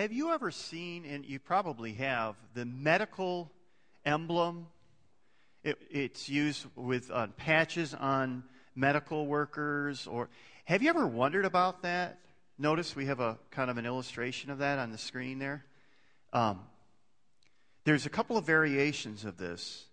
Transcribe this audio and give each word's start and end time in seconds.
Have 0.00 0.12
you 0.12 0.32
ever 0.32 0.50
seen, 0.50 1.04
and 1.04 1.26
you 1.26 1.38
probably 1.38 1.92
have, 1.92 2.34
the 2.54 2.64
medical 2.64 3.52
emblem? 4.06 4.66
It, 5.62 5.76
it's 5.90 6.26
used 6.26 6.64
with 6.74 7.10
uh, 7.10 7.26
patches 7.36 7.92
on 7.92 8.44
medical 8.74 9.26
workers, 9.26 10.06
or 10.06 10.30
have 10.64 10.82
you 10.82 10.88
ever 10.88 11.06
wondered 11.06 11.44
about 11.44 11.82
that? 11.82 12.18
Notice 12.56 12.96
we 12.96 13.04
have 13.04 13.20
a 13.20 13.38
kind 13.50 13.70
of 13.70 13.76
an 13.76 13.84
illustration 13.84 14.50
of 14.50 14.56
that 14.60 14.78
on 14.78 14.90
the 14.90 14.96
screen 14.96 15.38
there. 15.38 15.66
Um, 16.32 16.60
there's 17.84 18.06
a 18.06 18.10
couple 18.10 18.38
of 18.38 18.46
variations 18.46 19.26
of 19.26 19.36
this, 19.36 19.84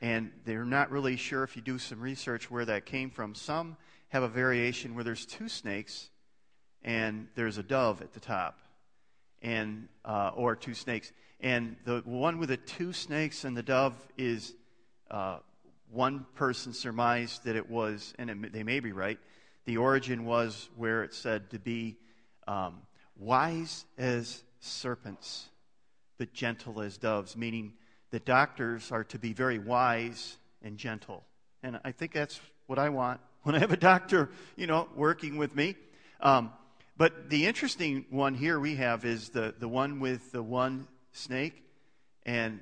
and 0.00 0.32
they're 0.44 0.64
not 0.64 0.90
really 0.90 1.16
sure 1.16 1.44
if 1.44 1.54
you 1.54 1.62
do 1.62 1.78
some 1.78 2.00
research 2.00 2.50
where 2.50 2.64
that 2.64 2.84
came 2.84 3.10
from. 3.10 3.36
Some 3.36 3.76
have 4.08 4.24
a 4.24 4.28
variation 4.28 4.96
where 4.96 5.04
there's 5.04 5.24
two 5.24 5.48
snakes 5.48 6.10
and 6.82 7.28
there's 7.36 7.58
a 7.58 7.62
dove 7.62 8.02
at 8.02 8.12
the 8.12 8.18
top, 8.18 8.58
and 9.42 9.88
uh, 10.04 10.32
or 10.34 10.56
two 10.56 10.74
snakes, 10.74 11.12
and 11.40 11.76
the 11.84 12.02
one 12.04 12.38
with 12.38 12.48
the 12.48 12.56
two 12.56 12.92
snakes 12.92 13.44
and 13.44 13.56
the 13.56 13.62
dove 13.62 13.94
is 14.16 14.54
uh, 15.10 15.38
one 15.90 16.26
person 16.34 16.72
surmised 16.72 17.44
that 17.44 17.56
it 17.56 17.70
was, 17.70 18.14
and 18.18 18.30
it, 18.30 18.52
they 18.52 18.62
may 18.62 18.80
be 18.80 18.92
right. 18.92 19.18
The 19.64 19.76
origin 19.76 20.24
was 20.24 20.68
where 20.76 21.02
it 21.02 21.14
said 21.14 21.50
to 21.50 21.58
be 21.58 21.96
um, 22.46 22.82
wise 23.18 23.84
as 23.98 24.42
serpents, 24.60 25.48
but 26.18 26.32
gentle 26.32 26.80
as 26.80 26.96
doves, 26.96 27.36
meaning 27.36 27.72
the 28.10 28.20
doctors 28.20 28.92
are 28.92 29.04
to 29.04 29.18
be 29.18 29.32
very 29.32 29.58
wise 29.58 30.36
and 30.62 30.78
gentle. 30.78 31.24
And 31.62 31.80
I 31.84 31.92
think 31.92 32.12
that's 32.12 32.40
what 32.66 32.78
I 32.78 32.88
want 32.88 33.20
when 33.42 33.54
I 33.54 33.58
have 33.58 33.72
a 33.72 33.76
doctor, 33.76 34.30
you 34.56 34.66
know, 34.66 34.88
working 34.94 35.36
with 35.36 35.54
me. 35.54 35.76
Um, 36.20 36.52
but 36.98 37.28
the 37.28 37.46
interesting 37.46 38.06
one 38.10 38.34
here 38.34 38.58
we 38.58 38.76
have 38.76 39.04
is 39.04 39.28
the, 39.28 39.54
the 39.58 39.68
one 39.68 40.00
with 40.00 40.32
the 40.32 40.42
one 40.42 40.86
snake. 41.12 41.62
And 42.24 42.60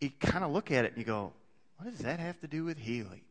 you 0.00 0.10
kind 0.20 0.44
of 0.44 0.52
look 0.52 0.70
at 0.70 0.84
it 0.84 0.92
and 0.92 0.98
you 0.98 1.04
go, 1.04 1.32
what 1.78 1.90
does 1.90 2.00
that 2.00 2.20
have 2.20 2.40
to 2.40 2.46
do 2.46 2.64
with 2.64 2.78
healing? 2.78 3.22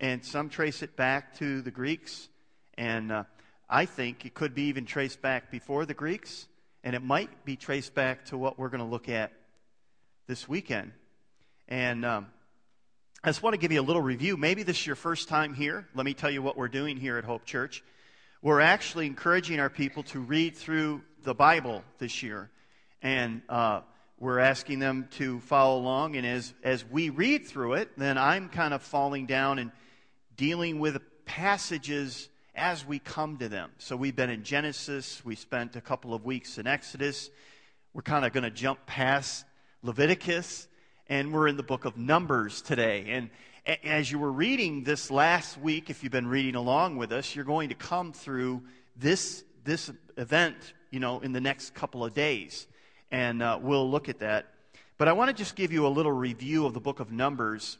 And 0.00 0.24
some 0.24 0.48
trace 0.48 0.82
it 0.82 0.96
back 0.96 1.38
to 1.38 1.62
the 1.62 1.70
Greeks. 1.70 2.28
And 2.76 3.12
uh, 3.12 3.24
I 3.70 3.86
think 3.86 4.26
it 4.26 4.34
could 4.34 4.54
be 4.54 4.64
even 4.64 4.86
traced 4.86 5.22
back 5.22 5.50
before 5.50 5.86
the 5.86 5.94
Greeks. 5.94 6.46
And 6.82 6.96
it 6.96 7.02
might 7.02 7.44
be 7.44 7.56
traced 7.56 7.94
back 7.94 8.26
to 8.26 8.38
what 8.38 8.58
we're 8.58 8.68
going 8.68 8.82
to 8.82 8.90
look 8.90 9.08
at 9.08 9.32
this 10.26 10.48
weekend. 10.48 10.92
And 11.68 12.04
um, 12.04 12.26
I 13.22 13.28
just 13.28 13.42
want 13.42 13.54
to 13.54 13.58
give 13.58 13.72
you 13.72 13.80
a 13.80 13.82
little 13.82 14.02
review. 14.02 14.36
Maybe 14.36 14.64
this 14.64 14.78
is 14.78 14.86
your 14.86 14.96
first 14.96 15.28
time 15.28 15.54
here. 15.54 15.86
Let 15.94 16.04
me 16.04 16.14
tell 16.14 16.30
you 16.30 16.42
what 16.42 16.56
we're 16.56 16.68
doing 16.68 16.96
here 16.96 17.18
at 17.18 17.24
Hope 17.24 17.44
Church. 17.44 17.82
We're 18.46 18.60
actually 18.60 19.06
encouraging 19.06 19.58
our 19.58 19.68
people 19.68 20.04
to 20.04 20.20
read 20.20 20.54
through 20.54 21.02
the 21.24 21.34
Bible 21.34 21.82
this 21.98 22.22
year. 22.22 22.48
And 23.02 23.42
uh, 23.48 23.80
we're 24.20 24.38
asking 24.38 24.78
them 24.78 25.08
to 25.16 25.40
follow 25.40 25.80
along. 25.80 26.14
And 26.14 26.24
as, 26.24 26.54
as 26.62 26.84
we 26.84 27.10
read 27.10 27.48
through 27.48 27.72
it, 27.72 27.98
then 27.98 28.16
I'm 28.16 28.48
kind 28.48 28.72
of 28.72 28.82
falling 28.82 29.26
down 29.26 29.58
and 29.58 29.72
dealing 30.36 30.78
with 30.78 30.96
passages 31.24 32.28
as 32.54 32.86
we 32.86 33.00
come 33.00 33.36
to 33.38 33.48
them. 33.48 33.72
So 33.78 33.96
we've 33.96 34.14
been 34.14 34.30
in 34.30 34.44
Genesis, 34.44 35.24
we 35.24 35.34
spent 35.34 35.74
a 35.74 35.80
couple 35.80 36.14
of 36.14 36.24
weeks 36.24 36.56
in 36.56 36.68
Exodus. 36.68 37.30
We're 37.94 38.02
kind 38.02 38.24
of 38.24 38.32
going 38.32 38.44
to 38.44 38.50
jump 38.52 38.86
past 38.86 39.44
Leviticus, 39.82 40.68
and 41.08 41.32
we're 41.32 41.48
in 41.48 41.56
the 41.56 41.64
book 41.64 41.84
of 41.84 41.96
Numbers 41.96 42.62
today. 42.62 43.06
And 43.08 43.30
as 43.66 44.12
you 44.12 44.20
were 44.20 44.30
reading 44.30 44.84
this 44.84 45.10
last 45.10 45.58
week, 45.58 45.90
if 45.90 46.04
you've 46.04 46.12
been 46.12 46.28
reading 46.28 46.54
along 46.54 46.96
with 46.96 47.10
us, 47.10 47.34
you're 47.34 47.44
going 47.44 47.70
to 47.70 47.74
come 47.74 48.12
through 48.12 48.62
this, 48.94 49.42
this 49.64 49.90
event, 50.16 50.56
you 50.92 51.00
know, 51.00 51.18
in 51.18 51.32
the 51.32 51.40
next 51.40 51.74
couple 51.74 52.04
of 52.04 52.14
days. 52.14 52.68
And 53.10 53.42
uh, 53.42 53.58
we'll 53.60 53.90
look 53.90 54.08
at 54.08 54.20
that. 54.20 54.46
But 54.98 55.08
I 55.08 55.14
want 55.14 55.30
to 55.30 55.34
just 55.34 55.56
give 55.56 55.72
you 55.72 55.84
a 55.84 55.88
little 55.88 56.12
review 56.12 56.64
of 56.64 56.74
the 56.74 56.80
book 56.80 57.00
of 57.00 57.10
Numbers. 57.10 57.76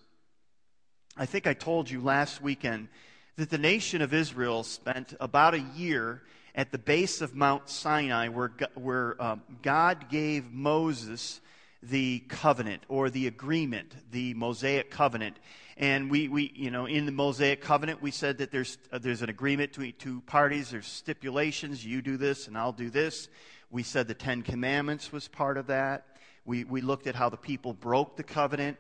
I 1.17 1.25
think 1.25 1.47
I 1.47 1.55
told 1.55 1.89
you 1.89 2.01
last 2.01 2.43
weekend 2.43 2.89
that 3.37 3.51
the 3.51 3.59
nation 3.59 4.03
of 4.03 4.13
Israel 4.13 4.65
spent 4.65 5.15
about 5.21 5.55
a 5.55 5.61
year 5.61 6.23
at 6.57 6.73
the 6.73 6.79
base 6.79 7.21
of 7.21 7.35
Mount 7.35 7.69
Sinai, 7.69 8.27
where, 8.27 8.51
where 8.75 9.23
um, 9.23 9.43
God 9.63 10.09
gave 10.11 10.51
Moses 10.51 11.41
the 11.89 12.21
covenant 12.29 12.83
or 12.89 13.11
the 13.11 13.27
agreement, 13.27 13.95
the 14.11 14.35
Mosaic 14.35 14.91
covenant. 14.91 15.39
And 15.77 16.11
we, 16.11 16.29
we 16.29 16.53
you 16.55 16.71
know, 16.71 16.87
in 16.87 17.07
the 17.07 17.13
Mosaic 17.13 17.61
covenant, 17.61 18.03
we 18.03 18.11
said 18.11 18.39
that 18.39 18.51
there's, 18.51 18.79
uh, 18.93 18.99
there's 18.99 19.23
an 19.23 19.29
agreement 19.29 19.73
between 19.73 19.95
two 19.99 20.21
parties, 20.23 20.71
there's 20.71 20.87
stipulations, 20.87 21.85
you 21.85 22.03
do 22.03 22.17
this 22.17 22.49
and 22.49 22.57
I'll 22.57 22.73
do 22.73 22.91
this. 22.91 23.29
We 23.71 23.83
said 23.83 24.09
the 24.09 24.15
Ten 24.15 24.43
Commandments 24.43 25.13
was 25.13 25.29
part 25.29 25.59
of 25.59 25.67
that. 25.67 26.07
We, 26.45 26.65
we 26.65 26.81
looked 26.81 27.07
at 27.07 27.15
how 27.15 27.29
the 27.29 27.37
people 27.37 27.73
broke 27.73 28.17
the 28.17 28.23
covenant. 28.23 28.79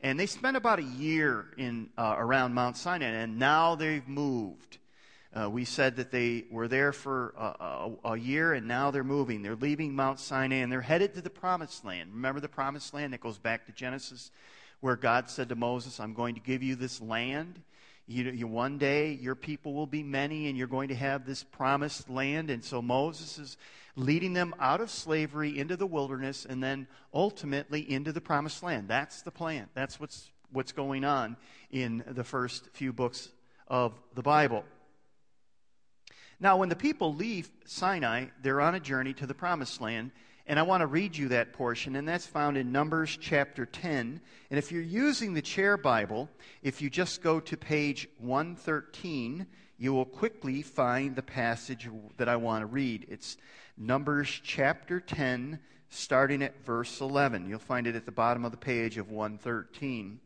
And 0.00 0.20
they 0.20 0.26
spent 0.26 0.56
about 0.56 0.80
a 0.80 0.82
year 0.82 1.46
in, 1.56 1.88
uh, 1.96 2.16
around 2.18 2.52
Mount 2.52 2.76
Sinai, 2.76 3.06
and 3.06 3.38
now 3.38 3.74
they've 3.74 4.06
moved. 4.06 4.76
Uh, 5.34 5.50
we 5.50 5.64
said 5.64 5.96
that 5.96 6.12
they 6.12 6.44
were 6.48 6.68
there 6.68 6.92
for 6.92 7.34
a, 7.36 7.42
a, 7.42 8.12
a, 8.12 8.16
year, 8.16 8.52
and 8.52 8.68
now 8.68 8.92
they're 8.92 9.02
moving. 9.02 9.42
They're 9.42 9.56
leaving 9.56 9.92
Mount 9.92 10.20
Sinai, 10.20 10.56
and 10.56 10.70
they're 10.70 10.80
headed 10.80 11.14
to 11.14 11.22
the 11.22 11.30
Promised 11.30 11.84
Land. 11.84 12.10
Remember 12.12 12.40
the 12.40 12.48
Promised 12.48 12.94
Land? 12.94 13.12
That 13.12 13.20
goes 13.20 13.38
back 13.38 13.66
to 13.66 13.72
Genesis, 13.72 14.30
where 14.78 14.94
God 14.94 15.28
said 15.28 15.48
to 15.48 15.56
Moses, 15.56 15.98
I'm 15.98 16.14
going 16.14 16.36
to 16.36 16.40
give 16.40 16.62
you 16.62 16.76
this 16.76 17.00
land. 17.00 17.60
You, 18.06 18.30
you, 18.30 18.46
one 18.46 18.78
day, 18.78 19.12
your 19.12 19.34
people 19.34 19.74
will 19.74 19.88
be 19.88 20.04
many, 20.04 20.48
and 20.48 20.56
you're 20.56 20.68
going 20.68 20.88
to 20.90 20.94
have 20.94 21.26
this 21.26 21.42
promised 21.42 22.08
land. 22.08 22.48
And 22.48 22.62
so 22.62 22.80
Moses 22.80 23.36
is 23.36 23.56
leading 23.96 24.34
them 24.34 24.54
out 24.60 24.80
of 24.80 24.88
slavery 24.88 25.58
into 25.58 25.76
the 25.76 25.86
wilderness 25.86 26.46
and 26.48 26.62
then 26.62 26.86
ultimately 27.12 27.80
into 27.90 28.12
the 28.12 28.20
promised 28.20 28.62
land. 28.62 28.86
That's 28.86 29.22
the 29.22 29.30
plan. 29.32 29.68
That's 29.74 29.98
what's, 29.98 30.30
what's 30.52 30.72
going 30.72 31.04
on 31.04 31.36
in 31.72 32.04
the 32.06 32.24
first 32.24 32.68
few 32.72 32.92
books 32.92 33.30
of 33.66 33.94
the 34.14 34.22
Bible. 34.22 34.64
Now, 36.44 36.58
when 36.58 36.68
the 36.68 36.76
people 36.76 37.14
leave 37.14 37.50
Sinai, 37.64 38.26
they're 38.42 38.60
on 38.60 38.74
a 38.74 38.80
journey 38.80 39.14
to 39.14 39.26
the 39.26 39.32
promised 39.32 39.80
land. 39.80 40.10
And 40.46 40.58
I 40.58 40.62
want 40.62 40.82
to 40.82 40.86
read 40.86 41.16
you 41.16 41.28
that 41.28 41.54
portion, 41.54 41.96
and 41.96 42.06
that's 42.06 42.26
found 42.26 42.58
in 42.58 42.70
Numbers 42.70 43.16
chapter 43.18 43.64
10. 43.64 44.20
And 44.50 44.58
if 44.58 44.70
you're 44.70 44.82
using 44.82 45.32
the 45.32 45.40
chair 45.40 45.78
Bible, 45.78 46.28
if 46.62 46.82
you 46.82 46.90
just 46.90 47.22
go 47.22 47.40
to 47.40 47.56
page 47.56 48.10
113, 48.18 49.46
you 49.78 49.94
will 49.94 50.04
quickly 50.04 50.60
find 50.60 51.16
the 51.16 51.22
passage 51.22 51.88
that 52.18 52.28
I 52.28 52.36
want 52.36 52.60
to 52.60 52.66
read. 52.66 53.06
It's 53.08 53.38
Numbers 53.78 54.28
chapter 54.44 55.00
10, 55.00 55.58
starting 55.88 56.42
at 56.42 56.62
verse 56.62 57.00
11. 57.00 57.48
You'll 57.48 57.58
find 57.58 57.86
it 57.86 57.96
at 57.96 58.04
the 58.04 58.12
bottom 58.12 58.44
of 58.44 58.50
the 58.50 58.58
page 58.58 58.98
of 58.98 59.10
113. 59.10 60.20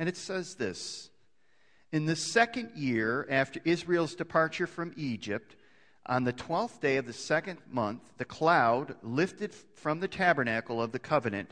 And 0.00 0.08
it 0.08 0.16
says 0.16 0.56
this 0.56 1.10
In 1.90 2.04
the 2.04 2.16
second 2.16 2.72
year 2.74 3.26
after 3.30 3.60
Israel's 3.64 4.14
departure 4.14 4.66
from 4.66 4.92
Egypt, 4.96 5.56
on 6.04 6.24
the 6.24 6.32
twelfth 6.32 6.80
day 6.80 6.96
of 6.96 7.06
the 7.06 7.12
second 7.12 7.58
month, 7.70 8.02
the 8.18 8.24
cloud 8.24 8.96
lifted 9.02 9.54
from 9.74 10.00
the 10.00 10.08
tabernacle 10.08 10.82
of 10.82 10.92
the 10.92 10.98
covenant. 10.98 11.50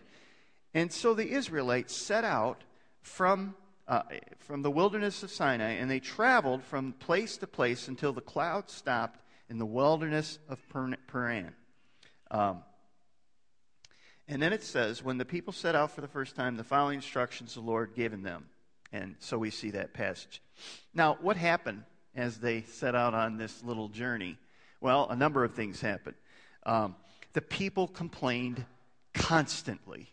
And 0.75 0.93
so 0.93 1.15
the 1.15 1.31
Israelites 1.31 1.97
set 1.97 2.25
out 2.25 2.65
from, 3.01 3.55
uh, 3.89 4.03
from 4.39 4.63
the 4.63 4.71
wilderness 4.71 5.23
of 5.23 5.31
Sinai, 5.31 5.73
and 5.73 5.91
they 5.91 6.01
traveled 6.01 6.63
from 6.63 6.93
place 6.93 7.39
to 7.39 7.47
place 7.47 7.89
until 7.89 8.13
the 8.13 8.21
cloud 8.21 8.69
stopped 8.69 9.21
in 9.49 9.59
the 9.59 9.67
wilderness 9.67 10.39
of 10.49 10.59
Paran. 11.07 11.55
Um, 12.31 12.63
and 14.29 14.43
then 14.43 14.53
it 14.53 14.65
says, 14.65 15.03
when 15.03 15.19
the 15.19 15.25
people 15.25 15.53
set 15.53 15.75
out 15.75 15.93
for 15.93 16.01
the 16.01 16.09
first 16.09 16.35
time, 16.35 16.57
the 16.57 16.65
following 16.65 16.97
instructions 16.97 17.55
the 17.55 17.61
Lord 17.61 17.95
given 17.95 18.23
them. 18.23 18.47
And 18.97 19.17
so 19.19 19.37
we 19.37 19.51
see 19.51 19.73
that 19.73 19.93
passage. 19.93 20.41
Now, 20.95 21.19
what 21.21 21.37
happened 21.37 21.85
as 22.15 22.39
they 22.39 22.63
set 22.63 22.95
out 22.95 23.13
on 23.13 23.37
this 23.37 23.63
little 23.63 23.89
journey? 23.89 24.39
Well, 24.81 25.07
a 25.11 25.17
number 25.17 25.45
of 25.45 25.55
things 25.55 25.83
happened. 25.83 26.17
Um, 26.65 26.97
the 27.35 27.43
people 27.43 27.89
complained 27.89 28.65
constantly. 29.13 30.09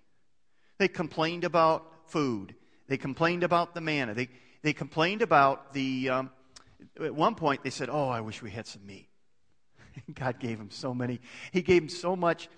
They 0.79 0.89
complained 0.89 1.45
about 1.45 1.85
food. 2.07 2.55
They 2.87 2.97
complained 2.97 3.43
about 3.43 3.73
the 3.73 3.79
manna. 3.79 4.13
They, 4.13 4.27
they 4.63 4.73
complained 4.73 5.21
about 5.21 5.73
the. 5.73 6.09
Um, 6.09 6.31
at 7.01 7.15
one 7.15 7.35
point, 7.35 7.63
they 7.63 7.69
said, 7.69 7.89
Oh, 7.89 8.09
I 8.09 8.19
wish 8.19 8.41
we 8.41 8.51
had 8.51 8.67
some 8.67 8.85
meat. 8.85 9.07
God 10.13 10.39
gave 10.39 10.57
them 10.57 10.71
so 10.71 10.93
many. 10.93 11.21
He 11.53 11.61
gave 11.61 11.83
him 11.83 11.89
so 11.89 12.17
much. 12.17 12.49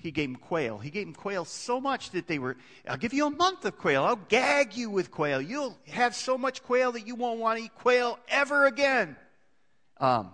He 0.00 0.10
gave 0.10 0.28
him 0.28 0.36
quail. 0.36 0.78
He 0.78 0.90
gave 0.90 1.06
him 1.06 1.14
quail 1.14 1.44
so 1.44 1.80
much 1.80 2.10
that 2.10 2.26
they 2.26 2.38
were, 2.38 2.56
I'll 2.88 2.96
give 2.96 3.12
you 3.12 3.26
a 3.26 3.30
month 3.30 3.64
of 3.64 3.76
quail. 3.78 4.04
I'll 4.04 4.16
gag 4.16 4.76
you 4.76 4.90
with 4.90 5.10
quail. 5.10 5.40
You'll 5.40 5.76
have 5.88 6.14
so 6.14 6.36
much 6.38 6.62
quail 6.62 6.92
that 6.92 7.06
you 7.06 7.14
won't 7.14 7.40
want 7.40 7.58
to 7.58 7.64
eat 7.64 7.74
quail 7.74 8.18
ever 8.28 8.66
again. 8.66 9.16
Um, 9.98 10.30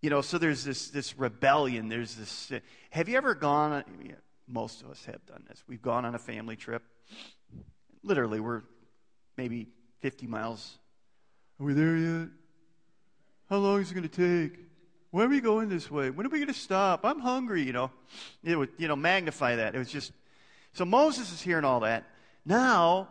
you 0.00 0.10
know, 0.10 0.20
so 0.20 0.38
there's 0.38 0.64
this, 0.64 0.88
this 0.90 1.18
rebellion. 1.18 1.88
There's 1.88 2.14
this. 2.14 2.52
Have 2.90 3.08
you 3.08 3.16
ever 3.16 3.34
gone? 3.34 3.82
Most 4.46 4.82
of 4.82 4.90
us 4.90 5.04
have 5.06 5.24
done 5.26 5.44
this. 5.48 5.62
We've 5.66 5.82
gone 5.82 6.04
on 6.04 6.14
a 6.14 6.18
family 6.18 6.56
trip. 6.56 6.82
Literally, 8.02 8.40
we're 8.40 8.62
maybe 9.36 9.68
50 10.00 10.26
miles. 10.26 10.78
Are 11.60 11.66
we 11.66 11.74
there 11.74 11.96
yet? 11.96 12.28
How 13.50 13.56
long 13.56 13.80
is 13.80 13.90
it 13.90 13.94
going 13.94 14.08
to 14.08 14.48
take? 14.48 14.67
Why 15.10 15.24
are 15.24 15.28
we 15.28 15.40
going 15.40 15.68
this 15.68 15.90
way? 15.90 16.10
When 16.10 16.26
are 16.26 16.30
we 16.30 16.38
going 16.38 16.48
to 16.48 16.54
stop? 16.54 17.04
I'm 17.04 17.20
hungry, 17.20 17.62
you 17.62 17.72
know. 17.72 17.90
It 18.44 18.56
would, 18.56 18.70
you 18.76 18.88
know, 18.88 18.96
magnify 18.96 19.56
that. 19.56 19.74
It 19.74 19.78
was 19.78 19.90
just, 19.90 20.12
so 20.74 20.84
Moses 20.84 21.32
is 21.32 21.40
hearing 21.40 21.64
all 21.64 21.80
that. 21.80 22.04
Now, 22.44 23.08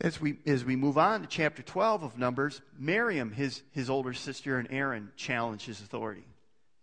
as 0.00 0.20
we, 0.20 0.38
as 0.46 0.64
we 0.64 0.76
move 0.76 0.98
on 0.98 1.22
to 1.22 1.26
chapter 1.26 1.62
12 1.62 2.02
of 2.02 2.18
Numbers, 2.18 2.60
Miriam, 2.78 3.32
his, 3.32 3.62
his 3.70 3.88
older 3.88 4.12
sister, 4.12 4.58
and 4.58 4.68
Aaron 4.70 5.10
challenge 5.16 5.64
his 5.64 5.80
authority. 5.80 6.24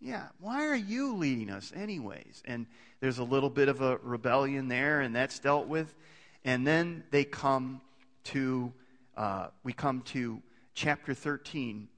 Yeah, 0.00 0.28
why 0.40 0.66
are 0.66 0.76
you 0.76 1.16
leading 1.16 1.50
us, 1.50 1.72
anyways? 1.74 2.42
And 2.44 2.66
there's 3.00 3.18
a 3.18 3.24
little 3.24 3.50
bit 3.50 3.68
of 3.68 3.80
a 3.80 3.98
rebellion 4.02 4.68
there, 4.68 5.00
and 5.00 5.14
that's 5.14 5.38
dealt 5.38 5.66
with. 5.66 5.94
And 6.44 6.66
then 6.66 7.04
they 7.10 7.24
come 7.24 7.80
to, 8.24 8.72
uh, 9.16 9.48
we 9.62 9.72
come 9.72 10.02
to 10.02 10.42
chapter 10.74 11.14
13, 11.14 11.88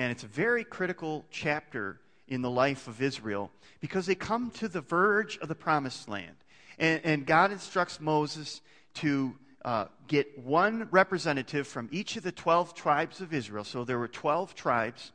and 0.00 0.10
it's 0.10 0.24
a 0.24 0.28
very 0.28 0.64
critical 0.64 1.26
chapter 1.30 2.00
in 2.26 2.40
the 2.40 2.48
life 2.48 2.88
of 2.88 3.02
Israel 3.02 3.50
because 3.80 4.06
they 4.06 4.14
come 4.14 4.50
to 4.52 4.66
the 4.66 4.80
verge 4.80 5.36
of 5.42 5.48
the 5.48 5.54
promised 5.54 6.08
land. 6.08 6.36
And, 6.78 7.02
and 7.04 7.26
God 7.26 7.52
instructs 7.52 8.00
Moses 8.00 8.62
to 8.94 9.34
uh, 9.62 9.84
get 10.08 10.38
one 10.38 10.88
representative 10.90 11.68
from 11.68 11.90
each 11.92 12.16
of 12.16 12.22
the 12.22 12.32
12 12.32 12.74
tribes 12.74 13.20
of 13.20 13.34
Israel. 13.34 13.62
So 13.62 13.84
there 13.84 13.98
were 13.98 14.08
12 14.08 14.54
tribes, 14.54 15.12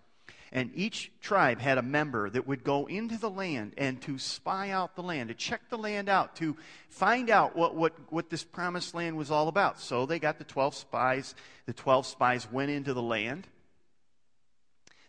and 0.51 0.69
each 0.75 1.11
tribe 1.19 1.59
had 1.59 1.79
a 1.79 1.81
member 1.81 2.29
that 2.29 2.45
would 2.45 2.63
go 2.63 2.85
into 2.85 3.17
the 3.17 3.29
land 3.29 3.73
and 3.79 3.99
to 4.03 4.19
spy 4.19 4.69
out 4.69 4.95
the 4.95 5.01
land, 5.01 5.29
to 5.29 5.33
check 5.33 5.61
the 5.71 5.79
land 5.79 6.09
out, 6.09 6.35
to 6.35 6.55
find 6.89 7.31
out 7.31 7.55
what, 7.55 7.73
what, 7.73 7.93
what 8.09 8.29
this 8.29 8.43
promised 8.43 8.93
land 8.93 9.17
was 9.17 9.31
all 9.31 9.47
about. 9.47 9.79
So 9.79 10.05
they 10.05 10.19
got 10.19 10.37
the 10.37 10.43
12 10.43 10.75
spies. 10.75 11.33
The 11.65 11.73
12 11.73 12.05
spies 12.05 12.47
went 12.51 12.69
into 12.69 12.93
the 12.93 13.01
land. 13.01 13.47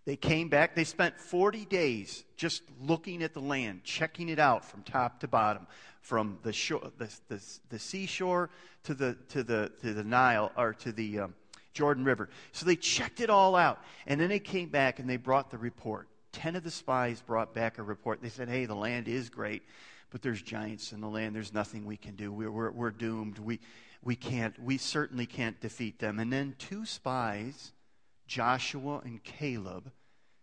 They 0.07 0.17
came 0.17 0.49
back. 0.49 0.77
They 0.77 0.85
spent 0.85 1.19
40 1.19 1.65
days 1.67 2.25
just 2.37 2.63
looking 2.81 3.23
at 3.25 3.35
the 3.35 3.41
land, 3.41 3.83
checking 3.83 4.29
it 4.29 4.39
out 4.39 4.65
from 4.65 4.83
top 4.83 5.21
to 5.21 5.29
bottom, 5.29 5.67
from 6.01 6.39
the, 6.45 6.53
shore, 6.53 6.93
the, 6.97 7.13
the, 7.29 7.43
the 7.71 7.79
seashore 7.79 8.49
to 8.85 8.95
the, 8.95 9.17
to, 9.31 9.43
the, 9.43 9.73
to 9.83 9.93
the 9.93 10.05
Nile, 10.05 10.53
or 10.57 10.73
to 10.75 10.93
the 10.93 11.21
um, 11.21 11.35
Jordan 11.75 12.05
River. 12.05 12.31
So 12.53 12.65
they 12.65 12.77
checked 12.77 13.21
it 13.21 13.31
all 13.31 13.57
out. 13.57 13.83
And 14.07 14.21
then 14.21 14.29
they 14.29 14.39
came 14.39 14.69
back 14.69 15.01
and 15.01 15.11
they 15.11 15.17
brought 15.17 15.51
the 15.51 15.59
report. 15.59 16.09
Ten 16.31 16.55
of 16.55 16.63
the 16.63 16.71
spies 16.71 17.21
brought 17.21 17.53
back 17.53 17.79
a 17.79 17.83
report. 17.83 18.23
They 18.23 18.29
said, 18.29 18.49
hey, 18.49 18.65
the 18.65 18.77
land 18.77 19.09
is 19.09 19.29
great, 19.29 19.63
but 20.11 20.23
there's 20.23 20.41
giants 20.41 20.93
in 20.93 21.01
the 21.01 21.09
land. 21.09 21.35
There's 21.35 21.53
nothing 21.53 21.85
we 21.85 21.97
can 21.97 22.15
do. 22.15 22.31
We're, 22.31 22.51
we're, 22.51 22.71
we're 22.71 22.91
doomed. 22.93 23.41
We, 23.41 23.59
we, 24.05 24.15
can't, 24.15 24.57
we 24.63 24.79
certainly 24.79 25.27
can't 25.27 25.61
defeat 25.61 25.99
them. 25.99 26.21
And 26.21 26.33
then 26.33 26.55
two 26.59 26.87
spies, 26.87 27.73
Joshua 28.27 29.01
and 29.05 29.23
Caleb, 29.23 29.91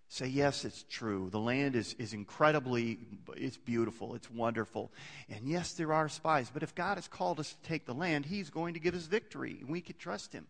say, 0.08 0.28
yes, 0.28 0.64
it's 0.64 0.86
true. 0.90 1.30
The 1.32 1.40
land 1.40 1.76
is, 1.76 1.96
is 1.98 2.14
incredibly, 2.14 3.00
it's 3.36 3.58
beautiful, 3.58 4.16
it's 4.16 4.30
wonderful. 4.30 4.92
And 5.30 5.48
yes, 5.48 5.74
there 5.74 5.92
are 5.92 6.08
spies, 6.08 6.52
but 6.54 6.64
if 6.64 6.76
God 6.76 6.96
has 6.98 7.08
called 7.08 7.40
us 7.40 7.54
to 7.54 7.68
take 7.68 7.86
the 7.86 7.94
land, 7.94 8.26
He's 8.26 8.50
going 8.50 8.76
to 8.76 8.80
give 8.80 8.96
us 8.96 9.06
victory, 9.06 9.58
and 9.60 9.70
we 9.70 9.82
can 9.82 9.98
trust 9.98 10.32
Him. 10.32 10.46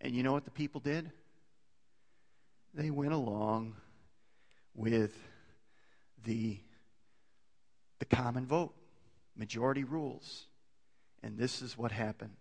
And 0.00 0.14
you 0.14 0.22
know 0.22 0.32
what 0.32 0.44
the 0.44 0.50
people 0.50 0.80
did? 0.80 1.10
They 2.74 2.90
went 2.90 3.12
along 3.12 3.76
with 4.74 5.14
the, 6.24 6.58
the 7.98 8.04
common 8.04 8.46
vote, 8.46 8.74
majority 9.36 9.84
rules. 9.84 10.44
And 11.22 11.38
this 11.38 11.62
is 11.62 11.78
what 11.78 11.92
happened. 11.92 12.34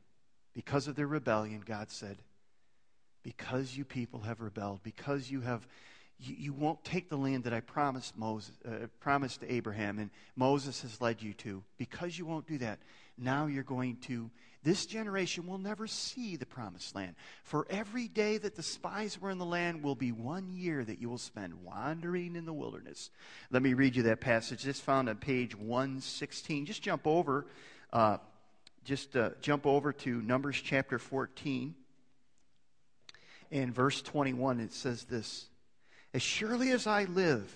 Because 0.54 0.88
of 0.88 0.96
their 0.96 1.08
rebellion, 1.08 1.64
God 1.66 1.90
said, 1.90 2.18
Because 3.26 3.76
you 3.76 3.86
people 3.86 4.20
have 4.20 4.40
rebelled, 4.40 4.84
because 4.84 5.32
you 5.32 5.42
have 5.42 5.68
you, 6.20 6.36
you 6.38 6.54
won't 6.54 6.84
take 6.84 7.10
the 7.10 7.18
land 7.18 7.46
that 7.46 7.54
I 7.54 7.60
promised 7.60 8.16
Moses, 8.16 8.54
uh, 8.64 8.86
promised 9.00 9.40
to 9.40 9.52
Abraham, 9.52 9.98
and 9.98 10.12
Moses 10.36 10.84
has 10.84 11.02
led 11.02 11.24
you 11.24 11.34
to. 11.34 11.64
Because 11.80 12.20
you 12.20 12.28
won't 12.28 12.48
do 12.48 12.60
that, 12.60 12.78
now 13.18 13.48
you're 13.48 13.64
going 13.64 13.98
to. 14.04 14.30
This 14.62 14.86
generation 14.86 15.48
will 15.48 15.58
never 15.58 15.88
see 15.88 16.36
the 16.36 16.46
promised 16.46 16.94
land. 16.94 17.16
For 17.44 17.66
every 17.68 18.08
day 18.08 18.38
that 18.38 18.56
the 18.56 18.62
spies 18.62 19.20
were 19.20 19.32
in 19.32 19.40
the 19.40 19.46
land 19.46 19.82
will 19.82 19.96
be 19.96 20.12
one 20.12 20.52
year 20.52 20.86
that 20.86 21.02
you 21.02 21.10
will 21.10 21.18
spend 21.18 21.64
wandering 21.64 22.36
in 22.36 22.46
the 22.46 22.54
wilderness. 22.54 23.10
Let 23.50 23.64
me 23.64 23.74
read 23.74 23.96
you 23.96 24.04
that 24.04 24.22
passage. 24.22 24.68
It's 24.68 24.80
found 24.80 25.10
on 25.10 25.16
page 25.16 25.56
116. 25.56 26.68
Just 26.68 26.84
jump 26.84 27.08
over. 27.08 27.48
Uh, 27.92 28.18
just 28.84 29.18
uh, 29.18 29.32
jump 29.42 29.66
over 29.66 29.92
to 29.94 30.22
Numbers 30.22 30.62
chapter 30.64 31.00
14 31.00 31.74
and 33.52 33.74
verse 33.74 34.02
21. 34.02 34.60
It 34.60 34.74
says 34.74 35.04
this. 35.06 35.46
As 36.14 36.22
surely 36.22 36.72
as 36.72 36.88
I 36.88 37.04
live, 37.06 37.54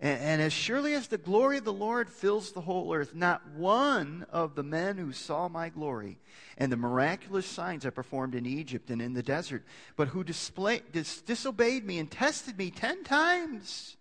and, 0.00 0.20
and, 0.20 0.42
as 0.42 0.52
surely 0.52 0.94
as 0.94 1.06
the 1.06 1.18
glory 1.18 1.58
of 1.58 1.64
the 1.64 1.72
Lord 1.72 2.08
fills 2.10 2.50
the 2.50 2.60
whole 2.60 2.92
earth, 2.92 3.14
not 3.14 3.48
one 3.50 4.26
of 4.30 4.56
the 4.56 4.64
men 4.64 4.96
who 4.96 5.12
saw 5.12 5.48
my 5.48 5.68
glory 5.68 6.18
and 6.58 6.72
the 6.72 6.76
miraculous 6.76 7.46
signs 7.46 7.86
I 7.86 7.90
performed 7.90 8.34
in 8.34 8.44
Egypt 8.44 8.90
and 8.90 9.00
in 9.00 9.14
the 9.14 9.22
desert, 9.22 9.64
but 9.94 10.08
who 10.08 10.24
display, 10.24 10.82
dis, 10.90 11.20
disobeyed 11.20 11.84
me 11.84 12.00
and 12.00 12.10
tested 12.10 12.58
me 12.58 12.72
ten 12.72 13.04
times. 13.04 13.96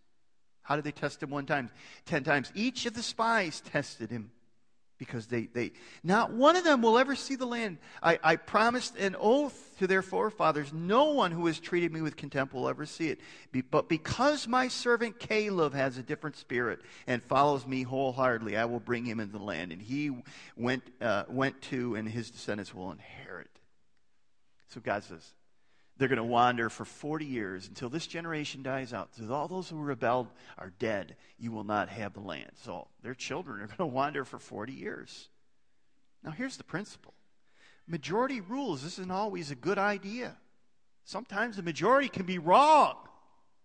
How 0.64 0.76
did 0.76 0.86
they 0.86 0.92
test 0.92 1.22
him 1.22 1.30
one 1.30 1.46
time? 1.46 1.70
Ten 2.06 2.24
times. 2.24 2.52
Each 2.56 2.88
of 2.88 2.96
the 2.96 3.04
spies 3.04 3.62
tested 3.62 4.10
him 4.10 4.32
because 5.02 5.26
they, 5.26 5.48
they 5.48 5.72
not 6.04 6.32
one 6.32 6.56
of 6.56 6.64
them 6.64 6.84
will 6.84 7.00
ever 7.00 7.16
see 7.16 7.34
the 7.34 7.48
land. 7.48 7.80
I, 8.04 8.20
I 8.24 8.36
promised 8.36 8.96
an 8.98 9.16
oath 9.20 9.74
to 9.80 9.88
their 9.88 10.04
forefathers, 10.04 10.72
no 10.72 11.06
one 11.06 11.32
who 11.32 11.48
has 11.48 11.60
treated 11.60 11.92
me 11.92 12.04
with 12.04 12.16
contempt 12.16 12.54
will 12.54 12.70
ever 12.70 12.86
see 12.86 13.08
it. 13.08 13.20
Be, 13.52 13.62
but 13.62 13.90
because 13.90 14.48
my 14.48 14.68
servant 14.68 15.18
Caleb 15.18 15.74
has 15.74 15.98
a 15.98 16.04
different 16.04 16.36
spirit 16.36 16.82
and 17.08 17.24
follows 17.24 17.66
me 17.66 17.82
wholeheartedly, 17.82 18.56
I 18.56 18.66
will 18.66 18.80
bring 18.80 19.04
him 19.04 19.20
into 19.20 19.40
the 19.40 19.44
land, 19.44 19.72
and 19.72 19.82
he 19.82 20.12
went 20.56 20.84
uh, 21.02 21.24
went 21.28 21.60
to, 21.64 21.96
and 21.96 22.08
his 22.08 22.30
descendants 22.30 22.72
will 22.72 22.92
inherit. 22.92 23.50
So 24.70 24.82
God 24.82 25.04
says, 25.04 25.32
they're 26.02 26.08
going 26.08 26.18
to 26.18 26.24
wander 26.24 26.68
for 26.68 26.84
40 26.84 27.26
years 27.26 27.68
until 27.68 27.88
this 27.88 28.08
generation 28.08 28.64
dies 28.64 28.92
out. 28.92 29.10
So 29.14 29.32
all 29.32 29.48
those 29.48 29.70
who 29.70 29.80
rebelled 29.80 30.30
are 30.58 30.74
dead. 30.80 31.16
You 31.38 31.52
will 31.52 31.64
not 31.64 31.90
have 31.90 32.14
the 32.14 32.22
land. 32.22 32.50
So 32.56 32.88
their 33.04 33.14
children 33.14 33.62
are 33.62 33.68
going 33.68 33.78
to 33.78 33.86
wander 33.86 34.26
for 34.26 34.40
40 34.40 34.74
years. 34.74 35.30
Now, 36.24 36.32
here's 36.32 36.58
the 36.58 36.64
principle 36.64 37.14
majority 37.86 38.42
rules 38.42 38.84
isn't 38.84 39.12
always 39.12 39.52
a 39.52 39.56
good 39.56 39.78
idea. 39.78 40.38
Sometimes 41.04 41.58
the 41.58 41.62
majority 41.62 42.10
can 42.10 42.26
be 42.26 42.40
wrong. 42.40 42.96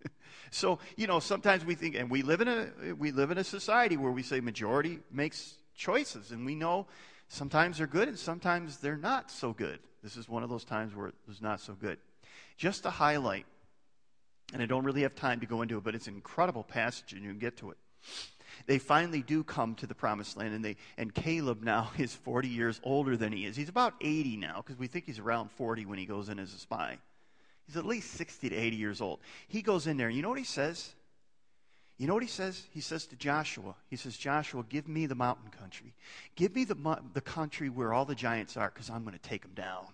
so, 0.50 0.78
you 0.94 1.06
know, 1.06 1.20
sometimes 1.20 1.64
we 1.64 1.74
think, 1.74 1.94
and 1.94 2.10
we 2.10 2.20
live 2.20 2.42
in 2.42 2.48
a, 2.48 2.92
we 2.92 3.12
live 3.12 3.30
in 3.30 3.38
a 3.38 3.44
society 3.44 3.96
where 3.96 4.12
we 4.12 4.22
say 4.22 4.40
majority 4.40 4.98
makes 5.10 5.54
choices, 5.74 6.32
and 6.32 6.44
we 6.44 6.54
know 6.54 6.86
sometimes 7.28 7.78
they're 7.78 7.86
good 7.86 8.08
and 8.08 8.18
sometimes 8.18 8.76
they're 8.76 8.98
not 8.98 9.30
so 9.30 9.54
good. 9.54 9.78
This 10.02 10.18
is 10.18 10.28
one 10.28 10.42
of 10.42 10.50
those 10.50 10.64
times 10.64 10.94
where 10.94 11.08
it 11.08 11.14
was 11.26 11.40
not 11.40 11.60
so 11.60 11.72
good. 11.72 11.96
Just 12.56 12.84
to 12.84 12.90
highlight, 12.90 13.46
and 14.52 14.62
I 14.62 14.66
don't 14.66 14.84
really 14.84 15.02
have 15.02 15.14
time 15.14 15.40
to 15.40 15.46
go 15.46 15.62
into 15.62 15.76
it, 15.76 15.84
but 15.84 15.94
it's 15.94 16.06
an 16.06 16.14
incredible 16.14 16.62
passage 16.62 17.12
and 17.12 17.22
you 17.22 17.30
can 17.30 17.38
get 17.38 17.56
to 17.58 17.70
it. 17.70 17.76
They 18.66 18.78
finally 18.78 19.22
do 19.22 19.44
come 19.44 19.74
to 19.76 19.86
the 19.86 19.94
promised 19.94 20.36
land, 20.36 20.54
and, 20.54 20.64
they, 20.64 20.76
and 20.96 21.14
Caleb 21.14 21.62
now 21.62 21.90
is 21.98 22.14
40 22.14 22.48
years 22.48 22.80
older 22.82 23.16
than 23.16 23.32
he 23.32 23.44
is. 23.44 23.56
He's 23.56 23.68
about 23.68 23.94
80 24.00 24.38
now, 24.38 24.62
because 24.64 24.78
we 24.78 24.86
think 24.86 25.04
he's 25.04 25.18
around 25.18 25.50
40 25.52 25.84
when 25.86 25.98
he 25.98 26.06
goes 26.06 26.28
in 26.28 26.38
as 26.38 26.54
a 26.54 26.58
spy. 26.58 26.98
He's 27.66 27.76
at 27.76 27.84
least 27.84 28.12
60 28.12 28.48
to 28.50 28.56
80 28.56 28.76
years 28.76 29.00
old. 29.00 29.20
He 29.48 29.60
goes 29.60 29.86
in 29.86 29.96
there, 29.96 30.06
and 30.06 30.16
you 30.16 30.22
know 30.22 30.28
what 30.28 30.38
he 30.38 30.44
says? 30.44 30.94
You 31.98 32.06
know 32.06 32.14
what 32.14 32.22
he 32.22 32.28
says? 32.28 32.62
He 32.70 32.80
says 32.80 33.06
to 33.06 33.16
Joshua, 33.16 33.74
he 33.88 33.96
says, 33.96 34.16
Joshua, 34.16 34.64
give 34.68 34.86
me 34.86 35.06
the 35.06 35.14
mountain 35.14 35.50
country. 35.50 35.94
Give 36.34 36.54
me 36.54 36.64
the, 36.64 37.00
the 37.14 37.20
country 37.20 37.68
where 37.68 37.92
all 37.92 38.04
the 38.04 38.14
giants 38.14 38.56
are, 38.56 38.70
because 38.72 38.90
I'm 38.90 39.02
going 39.02 39.14
to 39.14 39.28
take 39.28 39.42
them 39.42 39.54
down. 39.54 39.86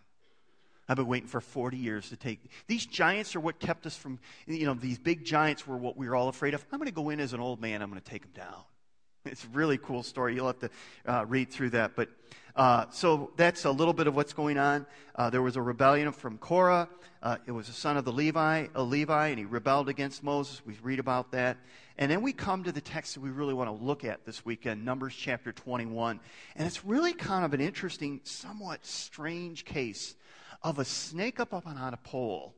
I've 0.89 0.97
been 0.97 1.07
waiting 1.07 1.29
for 1.29 1.41
40 1.41 1.77
years 1.77 2.09
to 2.11 2.17
take. 2.17 2.41
These 2.67 2.87
giants 2.87 3.37
are 3.37 3.41
what 3.41 3.59
kept 3.59 3.87
us 3.87 3.97
from, 3.97 4.19
you 4.47 4.67
know, 4.67 4.75
these 4.75 4.99
big 4.99 5.25
giants 5.25 5.67
were 5.67 5.77
what 5.77 5.97
we 5.97 6.09
were 6.09 6.17
all 6.17 6.29
afraid 6.29 6.55
of. 6.55 6.65
I'm 6.73 6.79
going 6.79 6.89
to 6.89 6.95
go 6.95 7.11
in 7.11 7.21
as 7.21 7.33
an 7.33 7.41
old 7.41 7.61
man. 7.61 7.83
I'm 7.83 7.91
going 7.91 8.03
to 8.03 8.11
take 8.11 8.23
them 8.23 8.33
down. 8.35 8.62
It's 9.25 9.45
a 9.45 9.49
really 9.49 9.79
cool 9.79 10.03
story. 10.03 10.35
You'll 10.35 10.49
have 10.49 10.59
to 10.59 10.71
uh, 11.07 11.25
read 11.27 11.51
through 11.51 11.71
that. 11.71 11.95
But 11.95 12.09
uh, 12.57 12.87
so 12.91 13.31
that's 13.37 13.65
a 13.65 13.71
little 13.71 13.95
bit 13.95 14.09
of 14.09 14.17
what's 14.17 14.33
going 14.33 14.59
on. 14.59 14.85
Uh, 15.15 15.31
there 15.31 15.43
was 15.43 15.55
a 15.55 15.62
rebellion 15.62 16.11
from 16.11 16.39
Korah. 16.39 16.89
Uh, 17.23 17.37
it 17.47 17.53
was 17.53 17.69
a 17.69 17.73
son 17.73 17.97
of 17.97 18.05
the 18.05 18.12
Levi, 18.12 18.67
a 18.75 18.83
Levi, 18.83 19.29
and 19.29 19.39
he 19.39 19.45
rebelled 19.45 19.89
against 19.89 20.25
Moses. 20.25 20.61
We 20.67 20.77
read 20.83 20.99
about 20.99 21.31
that. 21.33 21.57
And 21.99 22.11
then 22.11 22.21
we 22.23 22.33
come 22.33 22.65
to 22.65 22.73
the 22.73 22.81
text 22.81 23.15
that 23.15 23.21
we 23.21 23.31
really 23.31 23.55
want 23.55 23.71
to 23.71 23.85
look 23.85 24.05
at 24.05 24.27
this 24.27 24.45
weekend, 24.45 24.85
Numbers 24.85 25.15
chapter 25.15 25.53
21. 25.53 26.19
And 26.57 26.67
it's 26.67 26.85
really 26.85 27.12
kind 27.12 27.45
of 27.45 27.55
an 27.55 27.61
interesting, 27.61 28.21
somewhat 28.25 28.85
strange 28.85 29.65
case 29.65 30.17
of 30.64 30.78
a 30.78 30.85
snake 30.85 31.40
up, 31.40 31.52
on 31.54 31.76
a 31.76 31.97
pole. 31.97 32.54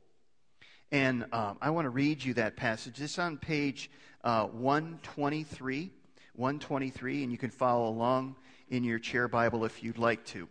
And 0.93 1.25
um, 1.33 1.59
I 1.61 1.71
want 1.71 1.87
to 1.87 1.91
read 1.91 2.23
you 2.23 2.35
that 2.35 2.57
passage. 2.57 3.01
It's 3.01 3.19
on 3.19 3.37
page 3.37 3.91
uh, 4.23 4.47
123, 4.47 5.91
123, 6.35 7.23
and 7.23 7.33
you 7.33 7.39
can 7.39 7.51
follow 7.51 7.89
along 7.89 8.37
in 8.69 8.85
your 8.85 8.99
chair 8.99 9.29
Bible 9.29 9.65
if 9.65 9.83
you'd 9.83 9.99
like 9.99 10.25
to. 10.27 10.49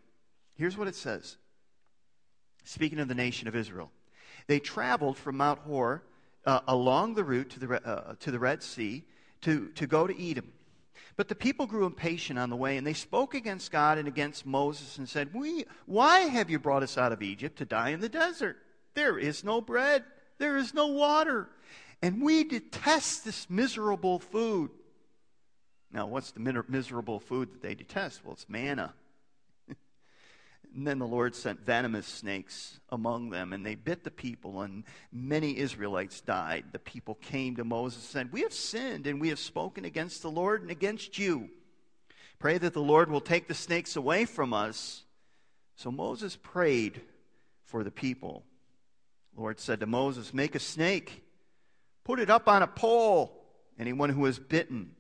Here's 0.56 0.78
what 0.78 0.88
it 0.88 0.96
says. 0.96 1.38
Speaking 2.64 3.00
of 3.00 3.08
the 3.08 3.16
nation 3.16 3.48
of 3.48 3.56
Israel, 3.56 3.92
they 4.48 4.60
traveled 4.60 5.18
from 5.18 5.38
Mount 5.38 5.60
Hor 5.60 6.04
uh, 6.46 6.60
along 6.68 7.16
the 7.16 7.24
route 7.24 7.50
to 7.52 7.60
the, 7.60 7.88
uh, 7.88 8.16
to 8.20 8.32
the 8.32 8.40
Red 8.40 8.64
Sea 8.64 9.04
to, 9.42 9.68
to 9.70 9.88
go 9.88 10.08
to 10.08 10.30
Edom. 10.30 10.52
But 11.16 11.28
the 11.28 11.36
people 11.36 11.66
grew 11.66 11.86
impatient 11.86 12.40
on 12.40 12.50
the 12.50 12.56
way, 12.56 12.78
and 12.78 12.86
they 12.86 12.94
spoke 12.94 13.34
against 13.34 13.72
God 13.72 13.98
and 13.98 14.08
against 14.08 14.46
Moses 14.46 14.98
and 14.98 15.08
said, 15.08 15.34
we, 15.34 15.66
Why 15.86 16.22
have 16.22 16.50
you 16.50 16.60
brought 16.60 16.84
us 16.84 16.98
out 16.98 17.12
of 17.12 17.22
Egypt 17.22 17.58
to 17.58 17.66
die 17.66 17.90
in 17.90 18.00
the 18.00 18.10
desert? 18.10 18.58
There 18.94 19.18
is 19.18 19.44
no 19.44 19.62
bread, 19.62 20.04
there 20.38 20.58
is 20.58 20.74
no 20.74 20.88
water, 20.88 21.50
and 22.02 22.22
we 22.22 22.44
detest 22.44 23.26
this 23.26 23.50
miserable 23.50 24.20
food. 24.20 24.72
Now, 25.92 26.08
what's 26.08 26.32
the 26.32 26.64
miserable 26.68 27.20
food 27.20 27.54
that 27.54 27.62
they 27.62 27.76
detest? 27.76 28.26
Well, 28.26 28.34
it's 28.34 28.50
manna. 28.50 28.94
And 30.76 30.88
then 30.88 30.98
the 30.98 31.08
Lord 31.08 31.36
sent 31.36 31.60
venomous 31.60 32.08
snakes 32.08 32.80
among 32.90 33.30
them, 33.30 33.54
and 33.54 33.64
they 33.64 33.76
bit 33.76 34.04
the 34.04 34.12
people, 34.12 34.62
and 34.62 34.84
many 35.12 35.58
Israelites 35.58 36.20
died. 36.22 36.66
The 36.72 36.80
people 36.80 37.16
came 37.16 37.56
to 37.58 37.64
Moses 37.64 38.00
and 38.00 38.10
said, 38.10 38.34
We 38.34 38.42
have 38.42 38.54
sinned, 38.54 39.06
and 39.06 39.22
we 39.22 39.30
have 39.30 39.38
spoken 39.38 39.86
against 39.86 40.24
the 40.24 40.32
Lord 40.32 40.64
and 40.64 40.72
against 40.72 41.20
you. 41.20 41.50
Pray 42.40 42.58
that 42.58 42.74
the 42.74 42.82
Lord 42.82 43.12
will 43.12 43.22
take 43.22 43.48
the 43.48 43.54
snakes 43.54 43.96
away 43.96 44.26
from 44.26 44.52
us. 44.52 45.04
So 45.76 45.92
Moses 45.92 46.36
prayed 46.36 47.02
for 47.66 47.84
the 47.84 47.92
people. 47.92 48.44
The 49.36 49.42
Lord 49.42 49.60
said 49.60 49.80
to 49.80 49.86
Moses, 49.86 50.34
Make 50.34 50.56
a 50.56 50.60
snake, 50.60 51.24
put 52.04 52.20
it 52.20 52.32
up 52.32 52.48
on 52.48 52.64
a 52.64 52.68
pole. 52.68 53.46
Anyone 53.78 54.10
who 54.10 54.26
is 54.26 54.40
bitten 54.40 54.92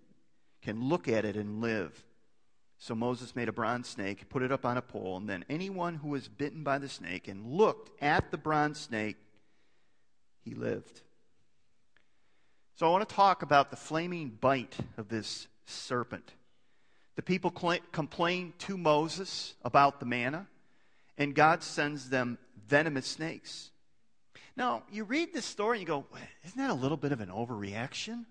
can 0.61 0.87
look 0.87 1.07
at 1.07 1.25
it 1.25 1.35
and 1.35 1.61
live. 1.61 2.03
So 2.83 2.93
Moses 2.93 3.33
made 3.33 3.47
a 3.47 3.53
bronze 3.53 3.87
snake, 3.87 4.27
put 4.27 4.41
it 4.41 4.51
up 4.51 4.65
on 4.65 4.75
a 4.75 4.81
pole, 4.81 5.15
and 5.15 5.29
then 5.29 5.45
anyone 5.49 5.95
who 5.95 6.09
was 6.09 6.27
bitten 6.27 6.63
by 6.63 6.79
the 6.79 6.89
snake 6.89 7.29
and 7.29 7.53
looked 7.53 7.89
at 8.03 8.29
the 8.29 8.37
bronze 8.37 8.77
snake, 8.77 9.15
he 10.43 10.53
lived. 10.53 10.99
So 12.75 12.85
I 12.85 12.89
want 12.91 13.07
to 13.07 13.15
talk 13.15 13.41
about 13.41 13.69
the 13.69 13.77
flaming 13.77 14.31
bite 14.31 14.75
of 14.97 15.07
this 15.07 15.47
serpent. 15.65 16.33
The 17.15 17.21
people 17.21 17.51
complain 17.51 18.51
to 18.57 18.77
Moses 18.77 19.53
about 19.63 20.01
the 20.01 20.05
manna, 20.05 20.47
and 21.17 21.33
God 21.33 21.63
sends 21.63 22.09
them 22.09 22.37
venomous 22.67 23.07
snakes. 23.07 23.71
Now, 24.57 24.83
you 24.91 25.05
read 25.05 25.33
this 25.33 25.45
story 25.45 25.77
and 25.77 25.87
you 25.87 25.87
go, 25.87 26.05
isn't 26.43 26.57
that 26.57 26.69
a 26.69 26.73
little 26.73 26.97
bit 26.97 27.13
of 27.13 27.21
an 27.21 27.29
overreaction? 27.29 28.25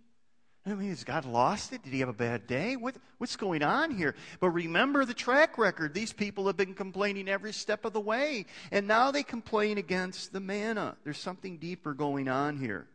I 0.64 0.74
mean, 0.74 0.90
has 0.90 1.02
God 1.02 1.24
lost 1.24 1.72
it? 1.72 1.82
Did 1.82 1.92
he 1.92 2.00
have 2.00 2.08
a 2.08 2.12
bad 2.12 2.46
day? 2.46 2.76
What, 2.76 2.94
what's 3.18 3.34
going 3.34 3.64
on 3.64 3.90
here? 3.90 4.14
But 4.38 4.50
remember 4.50 5.04
the 5.04 5.14
track 5.14 5.58
record. 5.58 5.92
These 5.92 6.12
people 6.12 6.46
have 6.46 6.56
been 6.56 6.74
complaining 6.74 7.28
every 7.28 7.52
step 7.52 7.84
of 7.84 7.92
the 7.92 8.00
way. 8.00 8.46
And 8.70 8.86
now 8.86 9.10
they 9.10 9.24
complain 9.24 9.78
against 9.78 10.32
the 10.32 10.38
manna. 10.38 10.96
There's 11.02 11.18
something 11.18 11.58
deeper 11.58 11.94
going 11.94 12.28
on 12.28 12.58
here. 12.58 12.86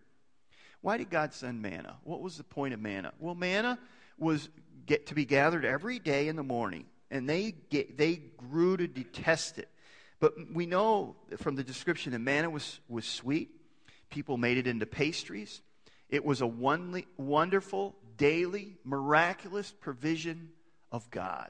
Why 0.80 0.98
did 0.98 1.10
God 1.10 1.34
send 1.34 1.62
manna? 1.62 1.98
What 2.06 2.22
was 2.22 2.38
the 2.38 2.46
point 2.46 2.74
of 2.74 2.80
manna? 2.80 3.12
Well, 3.20 3.36
manna 3.36 3.78
was 4.18 4.48
get 4.86 5.08
to 5.08 5.16
be 5.16 5.26
gathered 5.26 5.66
every 5.66 6.00
day 6.00 6.30
in 6.30 6.38
the 6.38 6.44
morning. 6.44 6.86
And 7.12 7.28
they, 7.28 7.54
get, 7.70 7.98
they 7.98 8.22
grew 8.38 8.78
to 8.78 8.88
detest 8.88 9.58
it. 9.58 9.68
But 10.22 10.34
we 10.54 10.66
know 10.66 11.18
from 11.38 11.56
the 11.56 11.64
description 11.64 12.14
that 12.14 12.20
manna 12.20 12.50
was, 12.50 12.80
was 12.88 13.04
sweet. 13.06 13.50
People 14.10 14.38
made 14.38 14.58
it 14.58 14.68
into 14.68 14.86
pastries. 14.86 15.62
It 16.10 16.24
was 16.24 16.42
a 16.42 16.48
wonderful, 16.48 17.96
daily, 18.18 18.78
miraculous 18.84 19.72
provision 19.72 20.50
of 20.92 21.10
God. 21.12 21.50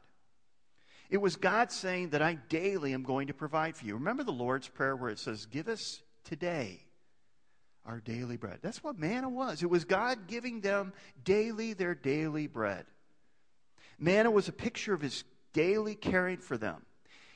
It 1.10 1.18
was 1.18 1.36
God 1.36 1.72
saying 1.72 2.10
that 2.10 2.22
I 2.22 2.36
daily 2.36 2.94
am 2.94 3.04
going 3.04 3.28
to 3.28 3.34
provide 3.34 3.78
for 3.78 3.86
you. 3.86 3.94
Remember 3.94 4.24
the 4.24 4.32
Lord's 4.32 4.68
Prayer 4.68 4.96
where 4.96 5.10
it 5.10 5.20
says, 5.20 5.46
Give 5.46 5.68
us 5.68 6.02
today 6.24 6.82
our 7.86 8.02
daily 8.02 8.36
bread. 8.36 8.60
That's 8.62 8.84
what 8.84 9.00
manna 9.00 9.30
was. 9.30 9.64
It 9.64 9.70
was 9.70 9.86
God 9.86 10.28
giving 10.28 10.60
them 10.60 10.92
daily 11.24 11.74
their 11.74 11.96
daily 11.96 12.48
bread. 12.48 12.86
Manna 13.98 14.30
was 14.30 14.50
a 14.50 14.54
picture 14.54 14.94
of 14.94 15.02
his 15.02 15.24
daily 15.54 15.96
caring 15.96 16.38
for 16.38 16.58
them 16.58 16.86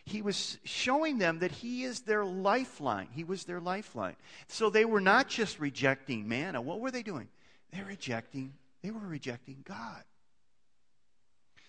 he 0.05 0.21
was 0.21 0.57
showing 0.63 1.17
them 1.17 1.39
that 1.39 1.51
he 1.51 1.83
is 1.83 2.01
their 2.01 2.25
lifeline. 2.25 3.07
He 3.11 3.23
was 3.23 3.43
their 3.43 3.59
lifeline. 3.59 4.15
So 4.47 4.69
they 4.69 4.85
were 4.85 5.01
not 5.01 5.27
just 5.27 5.59
rejecting 5.59 6.27
manna. 6.27 6.61
What 6.61 6.79
were 6.79 6.91
they 6.91 7.03
doing? 7.03 7.27
They 7.71 7.81
were 7.81 7.89
rejecting, 7.89 8.53
they 8.81 8.91
were 8.91 8.99
rejecting 8.99 9.63
God. 9.63 10.03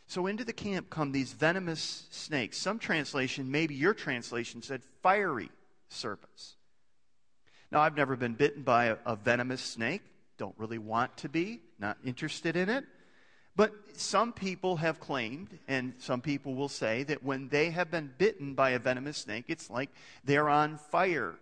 So 0.07 0.27
into 0.27 0.45
the 0.45 0.53
camp 0.53 0.91
come 0.91 1.13
these 1.13 1.33
venomous 1.33 2.07
snakes. 2.11 2.59
Some 2.59 2.79
translation, 2.79 3.51
maybe 3.51 3.75
your 3.75 3.95
translation 3.95 4.63
said 4.63 4.83
fiery 5.03 5.51
serpents. 5.89 6.57
Now, 7.71 7.81
I've 7.81 7.97
never 7.97 8.17
been 8.17 8.35
bitten 8.35 8.63
by 8.63 8.87
a, 8.87 8.97
a 9.07 9.17
venomous 9.17 9.63
snake. 9.63 10.03
Don't 10.37 10.55
really 10.59 10.79
want 10.79 11.17
to 11.19 11.29
be, 11.29 11.61
not 11.79 11.97
interested 12.05 12.57
in 12.57 12.69
it. 12.69 12.85
But 13.55 13.73
some 13.95 14.33
people 14.33 14.77
have 14.77 14.99
claimed, 14.99 15.59
and 15.69 15.93
some 15.99 16.21
people 16.21 16.55
will 16.55 16.69
say, 16.69 17.03
that 17.05 17.23
when 17.23 17.49
they 17.49 17.71
have 17.71 17.91
been 17.91 18.11
bitten 18.17 18.55
by 18.55 18.71
a 18.71 18.79
venomous 18.79 19.19
snake, 19.19 19.45
it's 19.49 19.69
like 19.69 19.91
they're 20.25 20.49
on 20.49 20.79
fire. 20.79 21.35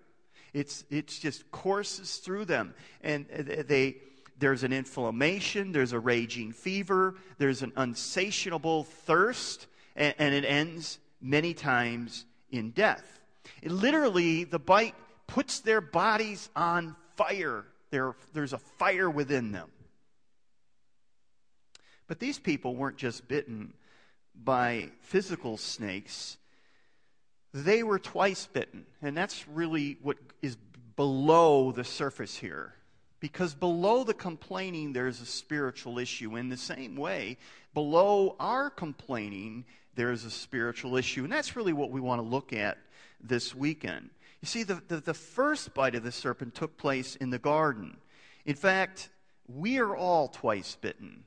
It's, 0.53 0.85
it's 0.91 1.19
just 1.19 1.51
courses 1.53 2.17
through 2.17 2.47
them. 2.47 2.75
And 3.03 3.27
they, 3.29 3.99
there's 4.39 4.65
an 4.65 4.73
inflammation, 4.73 5.71
there's 5.71 5.93
a 5.93 6.01
raging 6.01 6.53
fever, 6.53 7.15
there's 7.39 7.63
an 7.63 7.73
unsatiable 7.77 8.85
thirst, 8.85 9.69
and, 9.95 10.15
and 10.19 10.35
it 10.35 10.45
ends 10.45 10.99
many 11.21 11.55
times 11.55 12.25
in 12.51 12.71
death. 12.71 13.21
It, 13.63 13.71
literally, 13.71 14.45
the 14.45 14.59
bite 14.59 14.95
puts 15.29 15.61
their 15.61 15.81
bodies 15.81 16.49
on 16.57 16.97
fire. 17.17 17.65
There, 17.91 18.17
there's 18.33 18.53
a 18.53 18.59
fire 18.59 19.09
within 19.09 19.53
them. 19.53 19.69
But 22.11 22.19
these 22.19 22.41
people 22.41 22.75
weren't 22.75 22.97
just 22.97 23.29
bitten 23.29 23.73
by 24.35 24.89
physical 25.01 25.57
snakes, 25.57 26.39
they 27.55 27.85
were 27.85 28.01
twice 28.01 28.49
bitten. 28.53 28.85
And 29.01 29.17
that's 29.17 29.47
really 29.47 29.97
what 30.03 30.17
is 30.43 30.57
below 30.97 31.71
the 31.71 31.85
surface 31.85 32.37
here. 32.37 32.75
Because 33.21 33.55
below 33.55 34.03
the 34.03 34.13
complaining, 34.13 34.93
there's 34.93 35.21
a 35.21 35.25
spiritual 35.25 36.01
issue. 36.01 36.35
In 36.35 36.49
the 36.49 36.57
same 36.57 36.97
way, 36.97 37.39
below 37.75 38.35
our 38.41 38.71
complaining, 38.71 39.65
there's 39.95 40.25
a 40.25 40.33
spiritual 40.33 40.97
issue. 40.97 41.23
And 41.23 41.33
that's 41.33 41.55
really 41.55 41.73
what 41.73 41.93
we 41.93 42.01
want 42.01 42.21
to 42.21 42.27
look 42.27 42.53
at 42.53 42.79
this 43.21 43.55
weekend. 43.55 44.11
You 44.41 44.49
see, 44.49 44.65
the, 44.65 44.83
the, 44.89 44.97
the, 44.97 45.15
first 45.15 45.75
bite 45.75 45.95
of 45.95 46.03
the 46.03 46.11
serpent 46.11 46.57
took 46.57 46.77
place 46.77 47.15
in 47.15 47.31
the 47.31 47.39
garden. 47.39 47.99
In 48.45 48.57
fact, 48.57 49.11
we 49.47 49.79
are 49.79 49.95
all 49.95 50.27
twice 50.27 50.77
bitten 50.81 51.23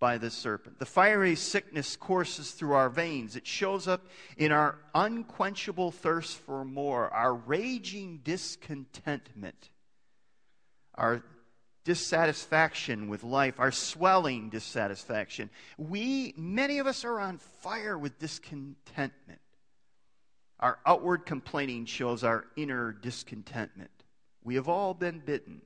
by 0.00 0.18
the 0.18 0.30
serpent. 0.30 0.78
The 0.78 0.86
fiery 0.86 1.36
sickness 1.36 1.94
courses 1.94 2.52
through 2.52 2.72
our 2.72 2.88
veins. 2.88 3.36
It 3.36 3.46
shows 3.46 3.86
up 3.86 4.06
in 4.36 4.50
our 4.50 4.78
unquenchable 4.94 5.92
thirst 5.92 6.38
for 6.38 6.64
more, 6.64 7.10
our 7.10 7.34
raging 7.34 8.20
discontentment, 8.24 9.68
our 10.94 11.22
dissatisfaction 11.84 13.08
with 13.08 13.22
life, 13.22 13.60
our 13.60 13.70
swelling 13.70 14.48
dissatisfaction. 14.48 15.50
We, 15.76 16.34
many 16.36 16.78
of 16.78 16.86
us, 16.86 17.04
are 17.04 17.20
on 17.20 17.38
fire 17.38 17.96
with 17.96 18.18
discontentment. 18.18 19.40
Our 20.58 20.78
outward 20.84 21.24
complaining 21.24 21.86
shows 21.86 22.24
our 22.24 22.46
inner 22.56 22.92
discontentment. 22.92 23.90
We 24.42 24.54
have 24.56 24.68
all 24.68 24.94
been 24.94 25.20
bitten. 25.20 25.62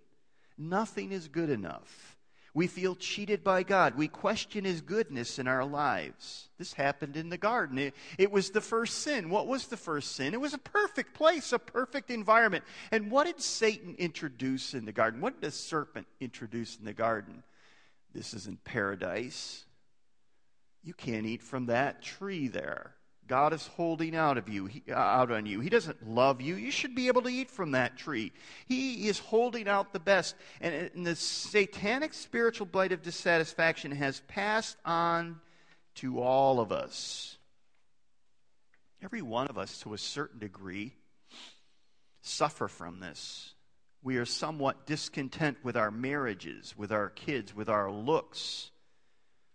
Nothing 0.58 1.12
is 1.12 1.28
good 1.28 1.50
enough. 1.50 2.13
We 2.54 2.68
feel 2.68 2.94
cheated 2.94 3.42
by 3.42 3.64
God. 3.64 3.96
We 3.96 4.06
question 4.06 4.64
His 4.64 4.80
goodness 4.80 5.40
in 5.40 5.48
our 5.48 5.64
lives. 5.64 6.48
This 6.56 6.72
happened 6.72 7.16
in 7.16 7.28
the 7.28 7.36
garden. 7.36 7.78
It, 7.78 7.94
it, 8.16 8.30
was 8.30 8.50
the 8.50 8.60
first 8.60 9.00
sin. 9.00 9.28
What 9.28 9.48
was 9.48 9.66
the 9.66 9.76
first 9.76 10.14
sin? 10.14 10.34
It 10.34 10.40
was 10.40 10.54
a 10.54 10.58
perfect 10.58 11.14
place, 11.14 11.52
a 11.52 11.58
perfect 11.58 12.12
environment. 12.12 12.62
And 12.92 13.10
what 13.10 13.26
did 13.26 13.40
Satan 13.40 13.96
introduce 13.98 14.72
in 14.72 14.84
the 14.84 14.92
garden? 14.92 15.20
What 15.20 15.40
did 15.40 15.48
the 15.48 15.50
serpent 15.50 16.06
introduce 16.20 16.78
in 16.78 16.84
the 16.84 16.92
garden? 16.92 17.42
This 18.14 18.32
isn't 18.34 18.62
paradise. 18.62 19.64
You 20.84 20.94
can't 20.94 21.26
eat 21.26 21.42
from 21.42 21.66
that 21.66 22.02
tree 22.02 22.46
there. 22.46 22.94
God 23.26 23.52
is 23.52 23.66
holding 23.66 24.14
out 24.14 24.36
of 24.36 24.48
you, 24.48 24.66
he, 24.66 24.82
uh, 24.90 24.94
out 24.94 25.30
on 25.30 25.46
you. 25.46 25.60
He 25.60 25.70
doesn't 25.70 26.08
love 26.08 26.40
you. 26.40 26.56
You 26.56 26.70
should 26.70 26.94
be 26.94 27.08
able 27.08 27.22
to 27.22 27.28
eat 27.28 27.50
from 27.50 27.70
that 27.70 27.96
tree. 27.96 28.32
He 28.66 29.08
is 29.08 29.18
holding 29.18 29.66
out 29.66 29.92
the 29.92 30.00
best. 30.00 30.34
And, 30.60 30.90
and 30.94 31.06
the 31.06 31.16
satanic 31.16 32.12
spiritual 32.12 32.66
blight 32.66 32.92
of 32.92 33.02
dissatisfaction 33.02 33.92
has 33.92 34.20
passed 34.28 34.76
on 34.84 35.40
to 35.96 36.20
all 36.20 36.60
of 36.60 36.70
us. 36.70 37.38
Every 39.02 39.22
one 39.22 39.48
of 39.48 39.58
us, 39.58 39.78
to 39.80 39.94
a 39.94 39.98
certain 39.98 40.38
degree, 40.38 40.94
suffer 42.20 42.68
from 42.68 43.00
this. 43.00 43.54
We 44.02 44.16
are 44.18 44.26
somewhat 44.26 44.86
discontent 44.86 45.58
with 45.62 45.76
our 45.76 45.90
marriages, 45.90 46.74
with 46.76 46.92
our 46.92 47.08
kids, 47.08 47.54
with 47.54 47.70
our 47.70 47.90
looks, 47.90 48.70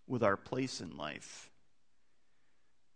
with 0.08 0.24
our 0.24 0.38
place 0.38 0.82
in 0.82 0.98
life 0.98 1.49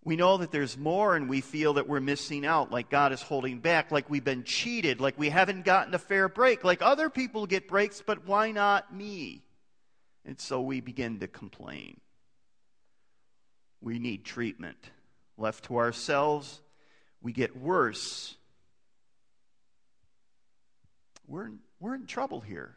We 0.05 0.17
know 0.17 0.37
that 0.37 0.51
there's 0.51 0.77
more 0.77 1.15
and 1.15 1.29
we 1.29 1.39
feel 1.39 1.73
that 1.75 1.87
we're 1.87 2.01
missing 2.01 2.45
out, 2.45 2.71
like 2.71 2.89
God 2.89 3.13
is 3.13 3.21
holding 3.21 3.59
back, 3.59 3.89
like 3.89 4.09
we've 4.09 4.23
been 4.23 4.43
cheated, 4.43 4.99
like 4.99 5.17
we 5.17 5.29
haven't 5.29 5.63
gotten 5.63 5.93
a 5.93 5.99
fair 5.99 6.27
break, 6.27 6.65
like 6.65 6.81
other 6.81 7.09
people 7.09 7.45
get 7.45 7.69
breaks, 7.69 8.03
but 8.05 8.27
why 8.27 8.51
not 8.51 8.93
me? 8.93 9.43
And 10.25 10.39
so 10.39 10.61
we 10.61 10.81
begin 10.81 11.19
to 11.19 11.27
complain. 11.27 11.99
We 13.81 13.97
need 13.97 14.25
treatment. 14.25 14.77
Left 15.37 15.65
to 15.65 15.77
ourselves, 15.77 16.61
we 17.21 17.31
get 17.31 17.57
worse. 17.57 18.35
We're 21.27 21.45
in, 21.45 21.59
we're 21.79 21.95
in 21.95 22.05
trouble 22.05 22.41
here. 22.41 22.75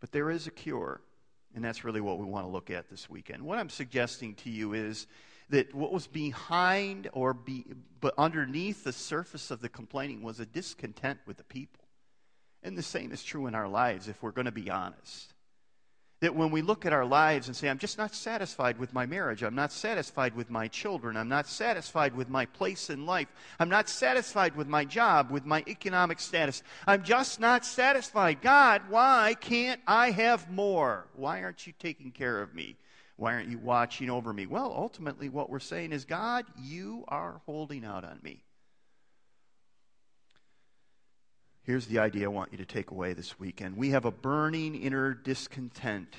But 0.00 0.12
there 0.12 0.30
is 0.30 0.46
a 0.46 0.50
cure. 0.50 1.00
And 1.54 1.64
that's 1.64 1.84
really 1.84 2.00
what 2.00 2.18
we 2.18 2.26
want 2.26 2.46
to 2.46 2.50
look 2.50 2.70
at 2.70 2.90
this 2.90 3.08
weekend. 3.08 3.42
What 3.42 3.58
I'm 3.58 3.70
suggesting 3.70 4.34
to 4.36 4.50
you 4.50 4.74
is 4.74 5.06
that 5.50 5.74
what 5.74 5.92
was 5.92 6.06
behind 6.06 7.08
or 7.12 7.34
be, 7.34 7.64
but 8.00 8.14
underneath 8.18 8.84
the 8.84 8.92
surface 8.92 9.50
of 9.50 9.60
the 9.60 9.68
complaining 9.68 10.22
was 10.22 10.40
a 10.40 10.46
discontent 10.46 11.18
with 11.26 11.36
the 11.36 11.44
people. 11.44 11.84
And 12.62 12.78
the 12.78 12.82
same 12.82 13.12
is 13.12 13.22
true 13.22 13.46
in 13.46 13.54
our 13.54 13.68
lives 13.68 14.08
if 14.08 14.22
we're 14.22 14.30
going 14.30 14.46
to 14.46 14.52
be 14.52 14.70
honest. 14.70 15.34
That 16.20 16.34
when 16.34 16.50
we 16.50 16.62
look 16.62 16.86
at 16.86 16.94
our 16.94 17.04
lives 17.04 17.48
and 17.48 17.56
say, 17.56 17.68
I'm 17.68 17.78
just 17.78 17.98
not 17.98 18.14
satisfied 18.14 18.78
with 18.78 18.94
my 18.94 19.04
marriage, 19.04 19.42
I'm 19.42 19.54
not 19.54 19.72
satisfied 19.72 20.34
with 20.34 20.48
my 20.48 20.68
children, 20.68 21.18
I'm 21.18 21.28
not 21.28 21.46
satisfied 21.46 22.16
with 22.16 22.30
my 22.30 22.46
place 22.46 22.88
in 22.88 23.04
life, 23.04 23.28
I'm 23.60 23.68
not 23.68 23.90
satisfied 23.90 24.56
with 24.56 24.66
my 24.66 24.86
job, 24.86 25.30
with 25.30 25.44
my 25.44 25.62
economic 25.68 26.20
status, 26.20 26.62
I'm 26.86 27.02
just 27.02 27.40
not 27.40 27.66
satisfied. 27.66 28.40
God, 28.40 28.82
why 28.88 29.36
can't 29.38 29.82
I 29.86 30.12
have 30.12 30.50
more? 30.50 31.08
Why 31.14 31.42
aren't 31.42 31.66
you 31.66 31.74
taking 31.78 32.10
care 32.10 32.40
of 32.40 32.54
me? 32.54 32.76
Why 33.16 33.34
aren't 33.34 33.48
you 33.48 33.58
watching 33.58 34.10
over 34.10 34.32
me? 34.32 34.46
Well, 34.46 34.72
ultimately, 34.76 35.28
what 35.28 35.48
we're 35.48 35.60
saying 35.60 35.92
is, 35.92 36.04
God, 36.04 36.44
you 36.60 37.04
are 37.08 37.40
holding 37.46 37.84
out 37.84 38.04
on 38.04 38.18
me. 38.22 38.42
Here's 41.62 41.86
the 41.86 42.00
idea 42.00 42.26
I 42.26 42.28
want 42.28 42.52
you 42.52 42.58
to 42.58 42.66
take 42.66 42.90
away 42.90 43.14
this 43.14 43.38
weekend. 43.38 43.76
We 43.76 43.90
have 43.90 44.04
a 44.04 44.10
burning 44.10 44.74
inner 44.74 45.14
discontent 45.14 46.14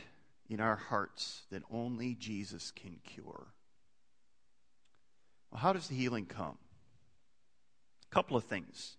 in 0.50 0.60
our 0.60 0.76
hearts 0.76 1.44
that 1.52 1.64
only 1.72 2.16
Jesus 2.16 2.72
can 2.72 2.98
cure. 3.04 3.48
Well, 5.52 5.62
how 5.62 5.74
does 5.74 5.88
the 5.88 5.96
healing 5.96 6.26
come? 6.26 6.58
A 8.10 8.14
couple 8.14 8.38
of 8.38 8.46
things. 8.46 8.96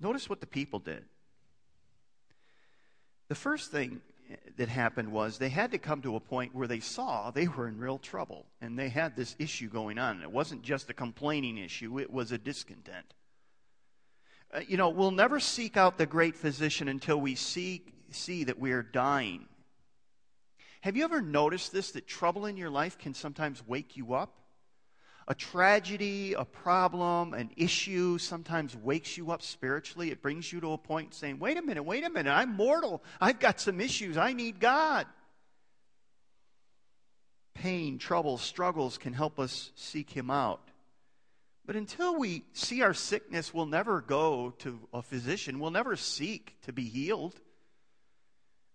Notice 0.00 0.28
what 0.28 0.40
the 0.40 0.46
people 0.46 0.78
did. 0.78 1.04
The 3.28 3.34
first 3.34 3.70
thing 3.70 4.00
that 4.56 4.68
happened 4.68 5.10
was 5.10 5.38
they 5.38 5.48
had 5.48 5.72
to 5.72 5.78
come 5.78 6.00
to 6.02 6.16
a 6.16 6.20
point 6.20 6.54
where 6.54 6.68
they 6.68 6.80
saw 6.80 7.30
they 7.30 7.48
were 7.48 7.68
in 7.68 7.78
real 7.78 7.98
trouble 7.98 8.46
and 8.60 8.78
they 8.78 8.88
had 8.88 9.16
this 9.16 9.34
issue 9.38 9.68
going 9.68 9.98
on. 9.98 10.22
It 10.22 10.30
wasn't 10.30 10.62
just 10.62 10.90
a 10.90 10.94
complaining 10.94 11.58
issue, 11.58 11.98
it 11.98 12.10
was 12.10 12.32
a 12.32 12.38
discontent. 12.38 13.14
Uh, 14.52 14.60
you 14.68 14.76
know, 14.76 14.90
we'll 14.90 15.10
never 15.10 15.40
seek 15.40 15.76
out 15.76 15.98
the 15.98 16.06
great 16.06 16.36
physician 16.36 16.88
until 16.88 17.20
we 17.20 17.34
see, 17.34 17.82
see 18.10 18.44
that 18.44 18.58
we 18.58 18.72
are 18.72 18.82
dying. 18.82 19.46
Have 20.82 20.96
you 20.96 21.04
ever 21.04 21.20
noticed 21.20 21.72
this 21.72 21.92
that 21.92 22.06
trouble 22.06 22.46
in 22.46 22.56
your 22.56 22.70
life 22.70 22.98
can 22.98 23.14
sometimes 23.14 23.66
wake 23.66 23.96
you 23.96 24.14
up? 24.14 24.43
A 25.26 25.34
tragedy, 25.34 26.34
a 26.34 26.44
problem, 26.44 27.34
an 27.34 27.50
issue 27.56 28.18
sometimes 28.18 28.76
wakes 28.76 29.16
you 29.16 29.30
up 29.30 29.42
spiritually. 29.42 30.10
It 30.10 30.20
brings 30.20 30.52
you 30.52 30.60
to 30.60 30.72
a 30.72 30.78
point 30.78 31.14
saying, 31.14 31.38
wait 31.38 31.56
a 31.56 31.62
minute, 31.62 31.82
wait 31.82 32.04
a 32.04 32.10
minute, 32.10 32.30
I'm 32.30 32.54
mortal. 32.54 33.02
I've 33.20 33.40
got 33.40 33.60
some 33.60 33.80
issues. 33.80 34.16
I 34.16 34.32
need 34.32 34.60
God. 34.60 35.06
Pain, 37.54 37.98
trouble, 37.98 38.36
struggles 38.36 38.98
can 38.98 39.12
help 39.12 39.38
us 39.38 39.70
seek 39.76 40.10
Him 40.10 40.30
out. 40.30 40.60
But 41.66 41.76
until 41.76 42.18
we 42.18 42.44
see 42.52 42.82
our 42.82 42.92
sickness, 42.92 43.54
we'll 43.54 43.64
never 43.64 44.02
go 44.02 44.50
to 44.58 44.78
a 44.92 45.00
physician. 45.00 45.60
We'll 45.60 45.70
never 45.70 45.96
seek 45.96 46.60
to 46.62 46.72
be 46.72 46.84
healed. 46.84 47.40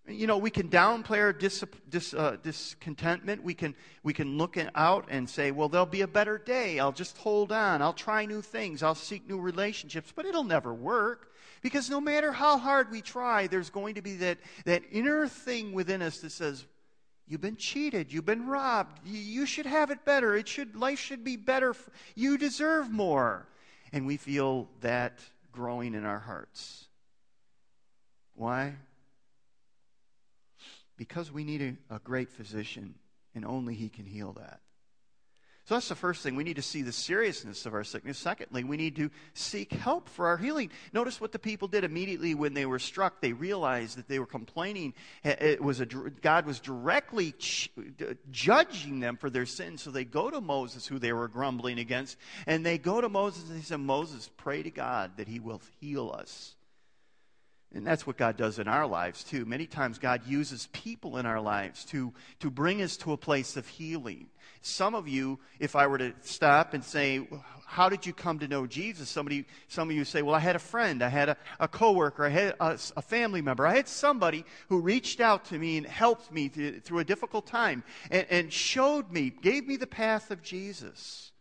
You 0.10 0.28
know, 0.28 0.38
we 0.38 0.50
can 0.50 0.70
downplay 0.70 1.20
our 1.20 1.34
dis, 1.34 1.64
dis, 1.90 2.14
uh, 2.14 2.38
discontentment. 2.42 3.44
We 3.44 3.54
can, 3.54 3.76
we 4.04 4.14
can 4.14 4.38
look 4.38 4.58
out 4.76 5.06
and 5.10 5.30
say, 5.30 5.52
well, 5.52 5.70
there'll 5.70 5.86
be 5.86 6.02
a 6.02 6.08
better 6.08 6.38
day. 6.38 6.80
I'll 6.80 6.92
just 6.92 7.18
hold 7.18 7.52
on. 7.52 7.82
I'll 7.82 7.94
try 7.94 8.26
new 8.26 8.42
things. 8.42 8.82
I'll 8.82 8.96
seek 8.96 9.28
new 9.28 9.40
relationships. 9.40 10.12
But 10.16 10.26
it'll 10.26 10.44
never 10.44 10.74
work 10.74 11.32
because 11.62 11.90
no 11.90 12.02
matter 12.02 12.32
how 12.32 12.58
hard 12.58 12.92
we 12.92 13.02
try, 13.02 13.48
there's 13.48 13.70
going 13.70 13.96
to 13.96 14.02
be 14.02 14.16
that, 14.16 14.40
that 14.66 14.84
inner 14.92 15.28
thing 15.28 15.74
within 15.74 16.02
us 16.02 16.20
that 16.20 16.32
says, 16.32 16.66
You've 17.30 17.42
been 17.42 17.58
cheated. 17.58 18.12
You've 18.12 18.26
been 18.26 18.48
robbed. 18.48 19.02
You 19.06 19.46
should 19.46 19.68
have 19.68 19.92
it 19.92 20.04
better. 20.04 20.36
It 20.36 20.48
should, 20.48 20.76
life 20.76 20.98
should 20.98 21.24
be 21.24 21.36
better. 21.36 21.76
You 22.16 22.40
deserve 22.40 22.90
more. 22.90 23.48
And 23.94 24.08
we 24.08 24.18
feel 24.18 24.68
that 24.82 25.20
growing 25.52 25.94
in 25.94 26.06
our 26.06 26.18
hearts. 26.18 26.88
Why? 28.34 28.74
Because 31.00 31.32
we 31.32 31.46
need 31.46 31.62
a, 31.90 31.96
a 31.96 32.00
great 32.00 32.30
physician, 32.30 32.94
and 33.34 33.46
only 33.46 33.74
He 33.74 33.88
can 33.88 34.06
heal 34.06 34.34
that. 34.34 34.60
So 35.64 35.76
that's 35.76 35.88
the 35.88 35.96
first 35.96 36.24
thing. 36.24 36.36
We 36.36 36.44
need 36.44 36.58
to 36.58 36.62
see 36.62 36.82
the 36.82 36.92
seriousness 36.92 37.66
of 37.66 37.74
our 37.74 37.84
sickness. 37.84 38.18
Secondly, 38.18 38.64
we 38.64 38.76
need 38.76 38.96
to 38.98 39.12
seek 39.34 39.72
help 39.72 40.10
for 40.10 40.28
our 40.28 40.36
healing. 40.36 40.72
Notice 40.94 41.22
what 41.22 41.32
the 41.32 41.40
people 41.40 41.68
did 41.68 41.84
immediately 41.84 42.34
when 42.34 42.54
they 42.54 42.66
were 42.66 42.80
struck. 42.80 43.22
They 43.22 43.34
realized 43.34 43.98
that 43.98 44.08
they 44.08 44.20
were 44.20 44.26
complaining. 44.26 44.94
It 45.24 45.64
was 45.64 45.80
a, 45.80 45.86
God 45.86 46.48
was 46.48 46.60
directly 46.60 47.36
judging 48.32 49.00
them 49.00 49.16
for 49.16 49.30
their 49.30 49.46
sins. 49.46 49.84
So 49.84 49.92
they 49.92 50.06
go 50.06 50.32
to 50.32 50.42
Moses, 50.42 50.88
who 50.88 50.98
they 50.98 51.14
were 51.14 51.28
grumbling 51.28 51.78
against, 51.78 52.18
and 52.48 52.66
they 52.66 52.80
go 52.80 53.00
to 53.00 53.08
Moses 53.08 53.48
and 53.48 53.60
they 53.60 53.64
say, 53.64 53.78
Moses, 53.78 54.30
pray 54.38 54.64
to 54.64 54.72
God 54.72 55.18
that 55.18 55.28
he 55.28 55.40
will 55.40 55.62
heal 55.80 56.12
us. 56.18 56.56
And 57.74 57.86
that's 57.86 58.08
what 58.08 58.18
God 58.18 58.36
does 58.36 58.58
in 58.58 58.68
our 58.68 58.88
lives, 58.88 59.24
too. 59.24 59.46
Many 59.46 59.68
times, 59.68 60.00
God 60.00 60.26
uses 60.26 60.68
people 60.74 61.18
in 61.18 61.28
our 61.28 61.40
lives 61.40 61.86
to, 61.86 62.12
to 62.40 62.50
bring 62.50 62.82
us 62.82 62.98
to 62.98 63.14
a 63.14 63.18
place 63.18 63.58
of 63.58 63.68
healing. 63.68 64.28
Some 64.62 64.96
of 64.96 65.08
you, 65.08 65.40
if 65.60 65.76
I 65.76 65.86
were 65.86 66.00
to 66.00 66.14
stop 66.22 66.74
and 66.74 66.84
say, 66.84 67.28
How 67.68 67.88
did 67.88 68.08
you 68.08 68.12
come 68.12 68.40
to 68.40 68.48
know 68.48 68.66
Jesus? 68.66 69.08
Somebody, 69.08 69.46
some 69.68 69.90
of 69.90 69.96
you 69.96 70.04
say, 70.04 70.24
Well, 70.24 70.34
I 70.34 70.40
had 70.40 70.56
a 70.56 70.60
friend, 70.60 71.04
I 71.04 71.10
had 71.10 71.30
a, 71.30 71.38
a 71.60 71.68
coworker, 71.68 72.26
I 72.26 72.30
had 72.30 72.56
a, 72.60 72.80
a 72.98 73.02
family 73.04 73.42
member, 73.42 73.68
I 73.68 73.76
had 73.76 73.88
somebody 73.88 74.46
who 74.68 74.82
reached 74.82 75.22
out 75.22 75.46
to 75.46 75.60
me 75.60 75.78
and 75.78 75.86
helped 75.86 76.32
me 76.32 76.50
through, 76.50 76.80
through 76.80 77.00
a 77.00 77.06
difficult 77.06 77.46
time 77.46 77.84
and, 78.10 78.26
and 78.32 78.52
showed 78.52 79.12
me, 79.12 79.30
gave 79.30 79.68
me 79.68 79.78
the 79.78 79.88
path 79.88 80.32
of 80.32 80.42
Jesus. 80.42 81.32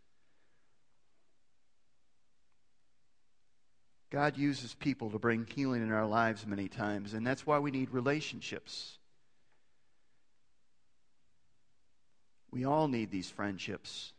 God 4.09 4.37
uses 4.37 4.73
people 4.73 5.11
to 5.11 5.19
bring 5.19 5.45
healing 5.53 5.83
in 5.83 5.91
our 5.91 6.07
lives 6.07 6.47
many 6.47 6.67
times, 6.67 7.13
and 7.13 7.25
that's 7.25 7.45
why 7.45 7.59
we 7.59 7.69
need 7.69 7.91
relationships. 7.91 8.97
We 12.51 12.65
all 12.65 12.87
need 12.87 13.11
these 13.11 13.29
friendships. 13.29 14.13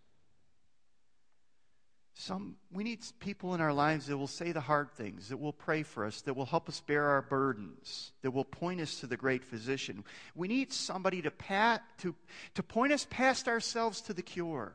Some, 2.14 2.56
we 2.70 2.84
need 2.84 3.00
people 3.18 3.54
in 3.54 3.62
our 3.62 3.72
lives 3.72 4.06
that 4.06 4.18
will 4.18 4.26
say 4.26 4.52
the 4.52 4.60
hard 4.60 4.92
things, 4.92 5.30
that 5.30 5.38
will 5.38 5.54
pray 5.54 5.82
for 5.82 6.04
us, 6.04 6.20
that 6.22 6.34
will 6.34 6.44
help 6.44 6.68
us 6.68 6.80
bear 6.80 7.06
our 7.06 7.22
burdens, 7.22 8.12
that 8.22 8.30
will 8.30 8.44
point 8.44 8.80
us 8.80 9.00
to 9.00 9.06
the 9.06 9.16
great 9.16 9.42
physician. 9.42 10.04
We 10.36 10.46
need 10.46 10.70
somebody 10.72 11.22
to, 11.22 11.30
pat, 11.30 11.82
to, 11.98 12.14
to 12.54 12.62
point 12.62 12.92
us 12.92 13.06
past 13.08 13.48
ourselves 13.48 14.02
to 14.02 14.12
the 14.12 14.22
cure. 14.22 14.74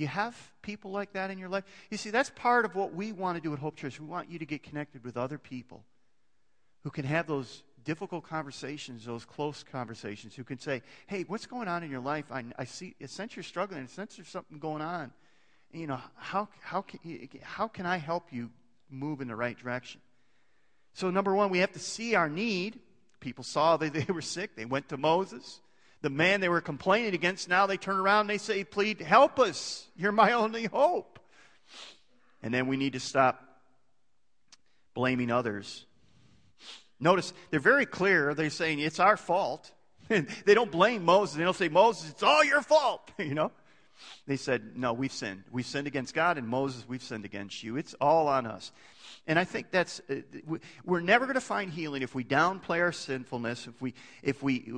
Do 0.00 0.04
you 0.04 0.08
have 0.08 0.34
people 0.62 0.92
like 0.92 1.12
that 1.12 1.30
in 1.30 1.36
your 1.36 1.50
life? 1.50 1.64
You 1.90 1.98
see, 1.98 2.08
that's 2.08 2.30
part 2.30 2.64
of 2.64 2.74
what 2.74 2.94
we 2.94 3.12
want 3.12 3.36
to 3.36 3.42
do 3.42 3.52
at 3.52 3.58
Hope 3.58 3.76
Church. 3.76 4.00
We 4.00 4.06
want 4.06 4.30
you 4.30 4.38
to 4.38 4.46
get 4.46 4.62
connected 4.62 5.04
with 5.04 5.18
other 5.18 5.36
people 5.36 5.84
who 6.84 6.88
can 6.88 7.04
have 7.04 7.26
those 7.26 7.64
difficult 7.84 8.24
conversations, 8.24 9.04
those 9.04 9.26
close 9.26 9.62
conversations, 9.62 10.34
who 10.34 10.42
can 10.42 10.58
say, 10.58 10.80
hey, 11.06 11.26
what's 11.28 11.44
going 11.44 11.68
on 11.68 11.82
in 11.82 11.90
your 11.90 12.00
life? 12.00 12.24
I, 12.32 12.44
I 12.56 12.64
see, 12.64 12.94
I 13.02 13.04
sense 13.04 13.36
you're 13.36 13.42
struggling. 13.42 13.82
I 13.82 13.86
sense 13.88 14.16
there's 14.16 14.30
something 14.30 14.58
going 14.58 14.80
on. 14.80 15.12
You 15.70 15.86
know, 15.86 16.00
how, 16.16 16.48
how, 16.62 16.80
can, 16.80 17.28
how 17.42 17.68
can 17.68 17.84
I 17.84 17.98
help 17.98 18.32
you 18.32 18.48
move 18.88 19.20
in 19.20 19.28
the 19.28 19.36
right 19.36 19.58
direction? 19.58 20.00
So, 20.94 21.10
number 21.10 21.34
one, 21.34 21.50
we 21.50 21.58
have 21.58 21.72
to 21.72 21.78
see 21.78 22.14
our 22.14 22.30
need. 22.30 22.78
People 23.20 23.44
saw 23.44 23.76
that 23.76 23.92
they 23.92 24.10
were 24.10 24.22
sick. 24.22 24.56
They 24.56 24.64
went 24.64 24.88
to 24.88 24.96
Moses 24.96 25.60
the 26.02 26.10
man 26.10 26.40
they 26.40 26.48
were 26.48 26.60
complaining 26.60 27.14
against, 27.14 27.48
now 27.48 27.66
they 27.66 27.76
turn 27.76 27.96
around 27.98 28.22
and 28.22 28.30
they 28.30 28.38
say, 28.38 28.64
Plead, 28.64 29.00
help 29.00 29.38
us. 29.38 29.86
You're 29.96 30.12
my 30.12 30.32
only 30.32 30.64
hope. 30.66 31.18
And 32.42 32.54
then 32.54 32.66
we 32.66 32.76
need 32.76 32.94
to 32.94 33.00
stop 33.00 33.42
blaming 34.94 35.30
others. 35.30 35.84
Notice 36.98 37.32
they're 37.50 37.60
very 37.60 37.86
clear. 37.86 38.34
They're 38.34 38.50
saying 38.50 38.80
it's 38.80 39.00
our 39.00 39.16
fault. 39.16 39.70
they 40.08 40.54
don't 40.54 40.70
blame 40.70 41.04
Moses. 41.04 41.36
They 41.36 41.44
don't 41.44 41.56
say, 41.56 41.68
Moses, 41.68 42.10
it's 42.10 42.22
all 42.22 42.44
your 42.44 42.62
fault. 42.62 43.10
you 43.18 43.34
know? 43.34 43.52
They 44.26 44.36
said, 44.36 44.76
No, 44.76 44.92
we've 44.92 45.12
sinned. 45.12 45.44
We've 45.50 45.66
sinned 45.66 45.86
against 45.86 46.14
God, 46.14 46.38
and 46.38 46.48
Moses, 46.48 46.84
we've 46.88 47.02
sinned 47.02 47.24
against 47.24 47.62
you. 47.62 47.76
It's 47.76 47.94
all 48.00 48.28
on 48.28 48.46
us. 48.46 48.72
And 49.26 49.38
I 49.38 49.44
think 49.44 49.70
that's, 49.70 50.00
uh, 50.10 50.22
we're 50.84 51.00
never 51.00 51.26
going 51.26 51.34
to 51.34 51.40
find 51.40 51.70
healing 51.70 52.02
if 52.02 52.14
we 52.14 52.24
downplay 52.24 52.80
our 52.80 52.92
sinfulness, 52.92 53.66
if 53.66 53.80
we, 53.80 53.94
if 54.22 54.42
we, 54.42 54.72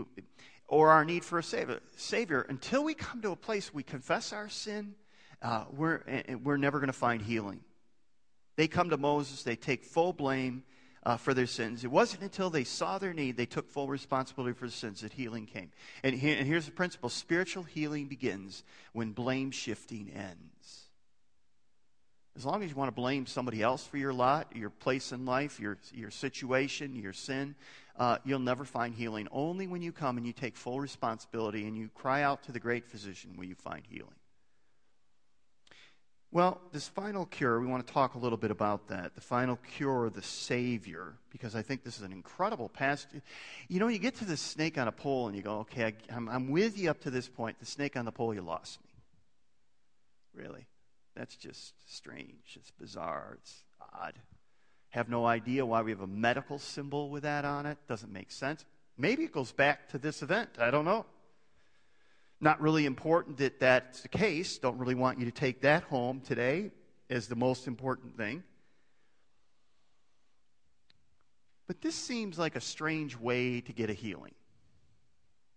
or 0.69 0.91
our 0.91 1.05
need 1.05 1.25
for 1.25 1.39
a 1.39 1.43
savior. 1.43 1.81
savior. 1.97 2.47
Until 2.49 2.85
we 2.85 2.95
come 2.95 3.23
to 3.23 3.31
a 3.31 3.37
place 3.37 3.73
we 3.73 3.83
confess 3.83 4.33
our 4.33 4.49
sin, 4.49 4.95
uh, 5.43 5.65
we're, 5.71 6.03
we're 6.43 6.57
never 6.57 6.79
going 6.79 6.89
to 6.89 6.93
find 6.93 7.21
healing. 7.21 7.61
They 8.57 8.69
come 8.69 8.91
to 8.91 8.97
Moses, 8.97 9.43
they 9.43 9.57
take 9.57 9.85
full 9.85 10.13
blame 10.13 10.65
uh, 11.05 11.17
for 11.17 11.35
their 11.35 11.47
sins. 11.47 11.85
It 11.85 11.91
wasn't 11.91 12.23
until 12.23 12.51
they 12.51 12.65
saw 12.65 12.99
their 12.99 13.13
need, 13.13 13.37
they 13.37 13.47
took 13.47 13.69
full 13.71 13.89
responsibility 13.89 14.55
for 14.55 14.67
the 14.67 14.73
sins 14.73 15.01
that 15.01 15.13
healing 15.13 15.47
came. 15.47 15.71
And, 16.03 16.15
he, 16.15 16.33
and 16.33 16.47
here's 16.47 16.67
the 16.67 16.73
principle 16.73 17.09
spiritual 17.09 17.65
healing 17.65 18.07
begins 18.07 18.63
when 18.93 19.13
blame 19.13 19.51
shifting 19.51 20.11
ends. 20.15 20.83
As 22.35 22.47
long 22.47 22.63
as 22.63 22.71
you 22.71 22.77
want 22.77 22.89
to 22.89 22.95
blame 22.95 23.27
somebody 23.27 23.61
else 23.63 23.85
for 23.85 23.99
your 23.99 24.13
lot, 24.13 24.57
your 24.57 24.71
place 24.71 25.13
in 25.13 25.27
life, 25.27 25.61
your, 25.61 25.77
your 25.93 26.11
situation, 26.11 26.97
your 26.97 27.13
sin, 27.13 27.55
uh, 27.99 28.19
you'll 28.25 28.39
never 28.39 28.65
find 28.65 28.95
healing. 28.95 29.29
Only 29.31 29.67
when 29.67 29.83
you 29.83 29.93
come 29.93 30.17
and 30.17 30.27
you 30.27 30.33
take 30.33 30.57
full 30.57 30.81
responsibility 30.81 31.67
and 31.67 31.77
you 31.77 31.91
cry 31.95 32.23
out 32.23 32.43
to 32.45 32.53
the 32.53 32.61
great 32.61 32.87
physician 32.87 33.35
will 33.37 33.45
you 33.45 33.55
find 33.55 33.83
healing. 33.89 34.15
Well, 36.31 36.63
this 36.73 36.89
final 36.89 37.27
cure, 37.27 37.61
we 37.61 37.67
want 37.67 37.87
to 37.87 37.93
talk 37.93 38.15
a 38.15 38.19
little 38.19 38.39
bit 38.39 38.51
about 38.51 38.89
that. 38.89 39.15
The 39.15 39.21
final 39.21 39.59
cure, 39.77 40.09
the 40.09 40.23
Savior, 40.23 41.13
because 41.31 41.55
I 41.55 41.61
think 41.61 41.85
this 41.85 41.99
is 41.99 42.03
an 42.03 42.13
incredible 42.13 42.71
passage. 42.71 43.21
You 43.69 43.81
know, 43.81 43.89
you 43.89 43.99
get 43.99 44.17
to 44.17 44.25
the 44.25 44.39
snake 44.39 44.79
on 44.79 44.89
a 44.89 44.93
pole 44.93 45.27
and 45.27 45.37
you 45.37 45.43
go, 45.43 45.59
okay, 45.59 45.85
I, 45.85 45.93
I'm, 46.11 46.31
I'm 46.31 46.51
with 46.51 46.79
you 46.79 46.89
up 46.89 47.01
to 47.03 47.11
this 47.11 47.29
point. 47.29 47.59
The 47.61 47.67
snake 47.67 47.99
on 47.99 48.07
the 48.07 48.13
pole, 48.13 48.33
you 48.33 48.41
lost 48.41 48.81
me. 48.83 50.43
Really? 50.43 50.67
That's 51.15 51.37
just 51.37 51.75
strange. 51.95 52.57
It's 52.57 52.71
bizarre. 52.71 53.37
It's 53.43 53.65
odd. 53.93 54.15
Have 54.93 55.09
no 55.09 55.27
idea 55.27 55.65
why 55.65 55.83
we 55.83 55.91
have 55.91 56.01
a 56.01 56.07
medical 56.07 56.59
symbol 56.59 57.09
with 57.09 57.23
that 57.23 57.45
on 57.45 57.67
it. 57.67 57.79
Doesn't 57.89 58.13
make 58.13 58.31
sense. 58.31 58.65
Maybe 58.99 59.25
it 59.25 59.33
goes 59.33 59.51
back 59.51 59.89
to 59.89 59.99
this 59.99 60.23
event. 60.23 60.51
I 60.59 60.71
don't 60.71 60.85
know. 60.85 61.07
Not 62.41 62.61
really 62.61 62.85
important 62.85 63.39
that 63.39 63.59
that's 63.59 64.03
the 64.03 64.09
case. 64.09 64.59
Don't 64.59 64.77
really 64.79 64.95
want 64.95 65.19
you 65.19 65.25
to 65.25 65.31
take 65.31 65.63
that 65.63 65.85
home 65.85 66.21
today 66.21 66.73
as 67.09 67.27
the 67.27 67.37
most 67.37 67.67
important 67.67 68.17
thing. 68.19 68.43
But 71.67 71.81
this 71.81 71.95
seems 71.95 72.39
like 72.39 72.55
a 72.55 72.61
strange 72.61 73.17
way 73.17 73.63
to 73.63 73.73
get 73.73 73.89
a 73.89 73.95
healing. 73.95 74.35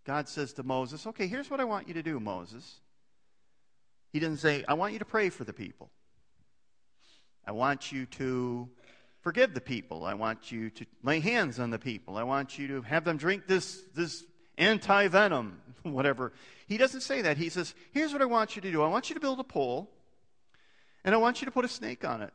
God 0.05 0.29
says 0.29 0.53
to 0.53 0.63
Moses, 0.63 1.05
Okay, 1.07 1.27
here's 1.27 1.49
what 1.49 1.59
I 1.59 1.65
want 1.65 1.89
you 1.89 1.93
to 1.95 2.03
do, 2.03 2.21
Moses. 2.21 2.79
He 4.13 4.19
doesn't 4.19 4.37
say, 4.37 4.63
I 4.65 4.75
want 4.75 4.93
you 4.93 4.99
to 4.99 5.05
pray 5.05 5.29
for 5.29 5.43
the 5.43 5.51
people. 5.51 5.89
I 7.45 7.51
want 7.51 7.91
you 7.91 8.05
to 8.05 8.69
forgive 9.25 9.55
the 9.55 9.61
people. 9.61 10.05
I 10.05 10.13
want 10.13 10.51
you 10.51 10.69
to 10.69 10.85
lay 11.01 11.19
hands 11.19 11.59
on 11.59 11.71
the 11.71 11.79
people. 11.79 12.15
I 12.15 12.21
want 12.21 12.59
you 12.59 12.67
to 12.67 12.81
have 12.83 13.03
them 13.03 13.17
drink 13.17 13.47
this, 13.47 13.81
this 13.95 14.23
anti 14.55 15.07
venom, 15.07 15.59
whatever. 15.81 16.31
He 16.67 16.77
doesn't 16.77 17.01
say 17.01 17.23
that. 17.23 17.35
He 17.35 17.49
says, 17.49 17.73
Here's 17.91 18.13
what 18.13 18.21
I 18.21 18.25
want 18.25 18.55
you 18.55 18.61
to 18.61 18.71
do 18.71 18.83
I 18.83 18.87
want 18.87 19.09
you 19.09 19.15
to 19.15 19.19
build 19.19 19.39
a 19.39 19.43
pole, 19.43 19.89
and 21.03 21.15
I 21.15 21.17
want 21.17 21.41
you 21.41 21.45
to 21.45 21.51
put 21.51 21.65
a 21.65 21.67
snake 21.67 22.05
on 22.05 22.21
it. 22.21 22.31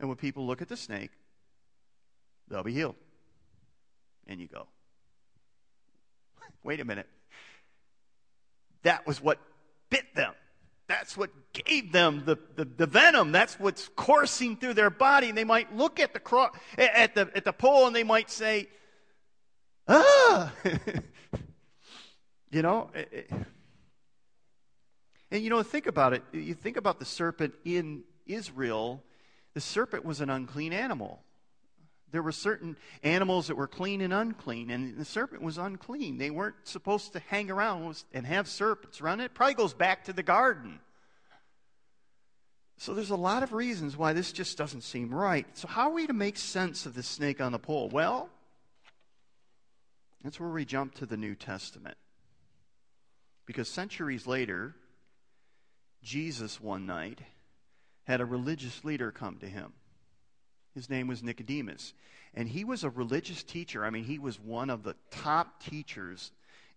And 0.00 0.08
when 0.08 0.16
people 0.16 0.44
look 0.48 0.62
at 0.62 0.68
the 0.68 0.76
snake, 0.76 1.12
they'll 2.48 2.64
be 2.64 2.74
healed. 2.74 2.96
And 4.26 4.40
you 4.40 4.48
go, 4.48 4.66
Wait 6.64 6.80
a 6.80 6.84
minute. 6.84 7.06
That 8.82 9.06
was 9.06 9.22
what 9.22 9.38
bit 9.90 10.12
them. 10.16 10.34
That's 10.88 11.18
what 11.18 11.30
gave 11.52 11.92
them 11.92 12.22
the, 12.24 12.38
the, 12.56 12.64
the, 12.64 12.86
venom. 12.86 13.30
That's 13.30 13.60
what's 13.60 13.88
coursing 13.94 14.56
through 14.56 14.74
their 14.74 14.88
body. 14.88 15.28
And 15.28 15.36
they 15.36 15.44
might 15.44 15.76
look 15.76 16.00
at 16.00 16.14
the, 16.14 16.18
cro- 16.18 16.48
at 16.78 17.14
the, 17.14 17.30
at 17.34 17.44
the 17.44 17.52
pole 17.52 17.86
and 17.86 17.94
they 17.94 18.04
might 18.04 18.30
say, 18.30 18.68
ah! 19.86 20.50
you 22.50 22.62
know? 22.62 22.90
And 25.30 25.42
you 25.42 25.50
know, 25.50 25.62
think 25.62 25.86
about 25.86 26.14
it. 26.14 26.22
You 26.32 26.54
think 26.54 26.78
about 26.78 26.98
the 26.98 27.04
serpent 27.04 27.54
in 27.66 28.04
Israel, 28.26 29.04
the 29.52 29.60
serpent 29.60 30.06
was 30.06 30.22
an 30.22 30.30
unclean 30.30 30.72
animal. 30.72 31.22
There 32.10 32.22
were 32.22 32.32
certain 32.32 32.76
animals 33.02 33.48
that 33.48 33.56
were 33.56 33.66
clean 33.66 34.00
and 34.00 34.14
unclean, 34.14 34.70
and 34.70 34.96
the 34.96 35.04
serpent 35.04 35.42
was 35.42 35.58
unclean. 35.58 36.16
They 36.16 36.30
weren't 36.30 36.56
supposed 36.64 37.12
to 37.12 37.20
hang 37.20 37.50
around 37.50 38.02
and 38.14 38.26
have 38.26 38.48
serpents 38.48 39.00
around. 39.00 39.20
It 39.20 39.34
probably 39.34 39.54
goes 39.54 39.74
back 39.74 40.04
to 40.04 40.12
the 40.12 40.22
garden. 40.22 40.80
So 42.78 42.94
there's 42.94 43.10
a 43.10 43.16
lot 43.16 43.42
of 43.42 43.52
reasons 43.52 43.96
why 43.96 44.12
this 44.12 44.32
just 44.32 44.56
doesn't 44.56 44.82
seem 44.82 45.12
right. 45.12 45.46
So, 45.54 45.68
how 45.68 45.90
are 45.90 45.94
we 45.94 46.06
to 46.06 46.12
make 46.12 46.38
sense 46.38 46.86
of 46.86 46.94
the 46.94 47.02
snake 47.02 47.40
on 47.40 47.52
the 47.52 47.58
pole? 47.58 47.88
Well, 47.88 48.30
that's 50.22 50.38
where 50.38 50.48
we 50.48 50.64
jump 50.64 50.94
to 50.96 51.06
the 51.06 51.16
New 51.16 51.34
Testament. 51.34 51.96
Because 53.46 53.68
centuries 53.68 54.26
later, 54.26 54.76
Jesus 56.02 56.60
one 56.60 56.86
night 56.86 57.20
had 58.04 58.20
a 58.20 58.24
religious 58.24 58.84
leader 58.84 59.10
come 59.10 59.38
to 59.38 59.48
him. 59.48 59.72
His 60.78 60.88
name 60.88 61.08
was 61.08 61.24
Nicodemus. 61.24 61.92
And 62.34 62.48
he 62.48 62.62
was 62.62 62.84
a 62.84 62.90
religious 62.90 63.42
teacher. 63.42 63.84
I 63.84 63.90
mean, 63.90 64.04
he 64.04 64.20
was 64.20 64.38
one 64.38 64.70
of 64.70 64.84
the 64.84 64.94
top 65.10 65.60
teachers 65.60 66.30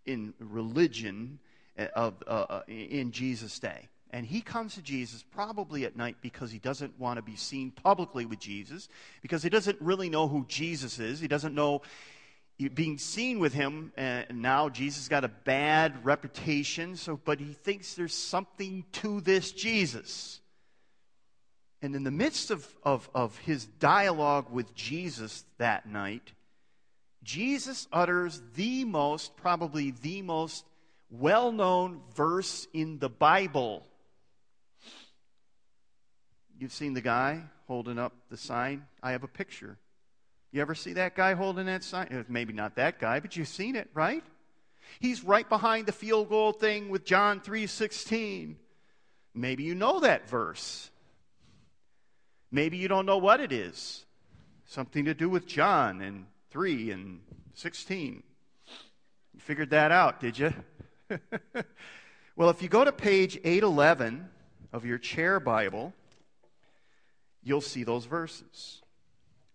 in 0.08 0.34
religion 0.40 1.38
uh, 1.78 1.86
of, 1.94 2.16
uh, 2.26 2.46
uh 2.50 2.62
in 2.68 3.12
Jesus' 3.12 3.60
day. 3.60 3.90
And 4.10 4.26
he 4.26 4.42
comes 4.42 4.74
to 4.74 4.82
Jesus 4.82 5.24
probably 5.24 5.86
at 5.86 5.96
night 5.96 6.16
because 6.20 6.50
he 6.52 6.58
doesn't 6.58 7.00
want 7.00 7.18
to 7.18 7.22
be 7.22 7.36
seen 7.36 7.70
publicly 7.70 8.26
with 8.26 8.40
Jesus, 8.40 8.90
because 9.22 9.44
he 9.44 9.50
doesn't 9.50 9.80
really 9.80 10.10
know 10.10 10.28
who 10.28 10.46
Jesus 10.48 10.98
is. 10.98 11.20
He 11.20 11.28
doesn't 11.28 11.54
know 11.54 11.84
being 12.74 12.98
seen 12.98 13.38
with 13.38 13.54
him, 13.54 13.94
and 13.96 14.42
now 14.42 14.68
Jesus 14.70 15.08
got 15.08 15.24
a 15.24 15.28
bad 15.30 16.04
reputation, 16.04 16.96
so, 16.96 17.20
but 17.24 17.40
he 17.40 17.54
thinks 17.54 17.94
there's 17.94 18.16
something 18.16 18.84
to 18.94 19.22
this 19.22 19.52
Jesus. 19.52 20.41
And 21.82 21.96
in 21.96 22.04
the 22.04 22.12
midst 22.12 22.52
of, 22.52 22.67
of, 22.84 23.10
of 23.15 23.38
his 23.39 23.65
dialogue 23.65 24.52
with 24.52 24.76
Jesus 24.76 25.44
that 25.58 25.88
night, 25.88 26.34
Jesus 27.24 27.88
utters 27.91 28.41
the 28.56 28.86
most, 28.86 29.36
probably 29.36 29.91
the 29.91 30.22
most 30.22 30.65
well 31.10 31.52
known 31.52 32.02
verse 32.15 32.67
in 32.74 33.00
the 33.00 33.10
Bible. 33.10 33.84
You've 36.60 36.74
seen 36.74 36.94
the 36.94 37.02
guy 37.02 37.41
holding 37.67 37.98
up 37.98 38.13
the 38.30 38.38
sign. 38.38 38.86
I 39.02 39.12
have 39.12 39.24
a 39.24 39.28
picture. 39.28 39.78
You 40.52 40.62
ever 40.62 40.76
see 40.76 40.94
that 40.94 41.15
guy 41.15 41.34
holding 41.34 41.65
that 41.65 41.84
sign? 41.84 42.08
Uh, 42.12 42.24
maybe 42.28 42.54
not 42.54 42.76
that 42.76 43.00
guy, 43.00 43.20
but 43.20 43.36
you've 43.36 43.48
seen 43.48 43.76
it, 43.76 43.89
right? 43.94 44.24
He's 45.00 45.24
right 45.24 45.48
behind 45.48 45.88
the 45.88 45.91
field 45.91 46.30
goal 46.30 46.52
thing 46.52 46.89
with 46.89 47.06
John 47.06 47.39
3:16. 47.39 48.58
Maybe 49.34 49.63
you 49.63 49.74
know 49.74 50.02
that 50.02 50.30
verse. 50.30 50.91
Maybe 52.52 52.78
you 52.78 52.88
don't 52.88 53.06
know 53.06 53.18
what 53.18 53.40
it 53.40 53.52
is. 53.52 54.06
Something 54.66 55.06
to 55.06 55.14
do 55.14 55.30
with 55.30 55.48
John 55.48 56.02
and 56.02 56.26
3 56.50 56.92
and 56.92 57.22
16. 57.54 58.24
You 59.34 59.40
figured 59.40 59.70
that 59.70 59.92
out, 59.92 60.20
did 60.20 60.38
you? 60.38 60.54
well, 62.36 62.50
if 62.50 62.62
you 62.62 62.68
go 62.68 62.84
to 62.84 62.92
page 62.92 63.38
811 63.44 64.28
of 64.74 64.86
your 64.86 64.98
chair 64.98 65.40
Bible, 65.40 65.94
you'll 67.42 67.62
see 67.62 67.84
those 67.84 68.06
verses. 68.06 68.82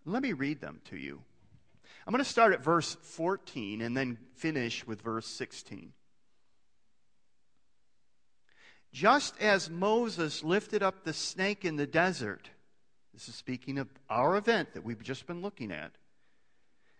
Let 0.05 0.23
me 0.23 0.33
read 0.33 0.61
them 0.61 0.81
to 0.85 0.97
you. 0.97 1.21
I'm 2.05 2.11
going 2.11 2.23
to 2.23 2.29
start 2.29 2.53
at 2.53 2.63
verse 2.63 2.95
14 3.01 3.81
and 3.81 3.95
then 3.95 4.17
finish 4.35 4.87
with 4.87 5.01
verse 5.01 5.27
16. 5.27 5.91
Just 8.93 9.39
as 9.41 9.69
Moses 9.69 10.43
lifted 10.43 10.81
up 10.81 11.03
the 11.03 11.13
snake 11.13 11.65
in 11.65 11.75
the 11.75 11.85
desert, 11.85 12.49
this 13.17 13.29
is 13.29 13.33
speaking 13.33 13.79
of 13.79 13.87
our 14.11 14.37
event 14.37 14.73
that 14.73 14.85
we've 14.85 15.01
just 15.01 15.25
been 15.25 15.41
looking 15.41 15.71
at. 15.71 15.89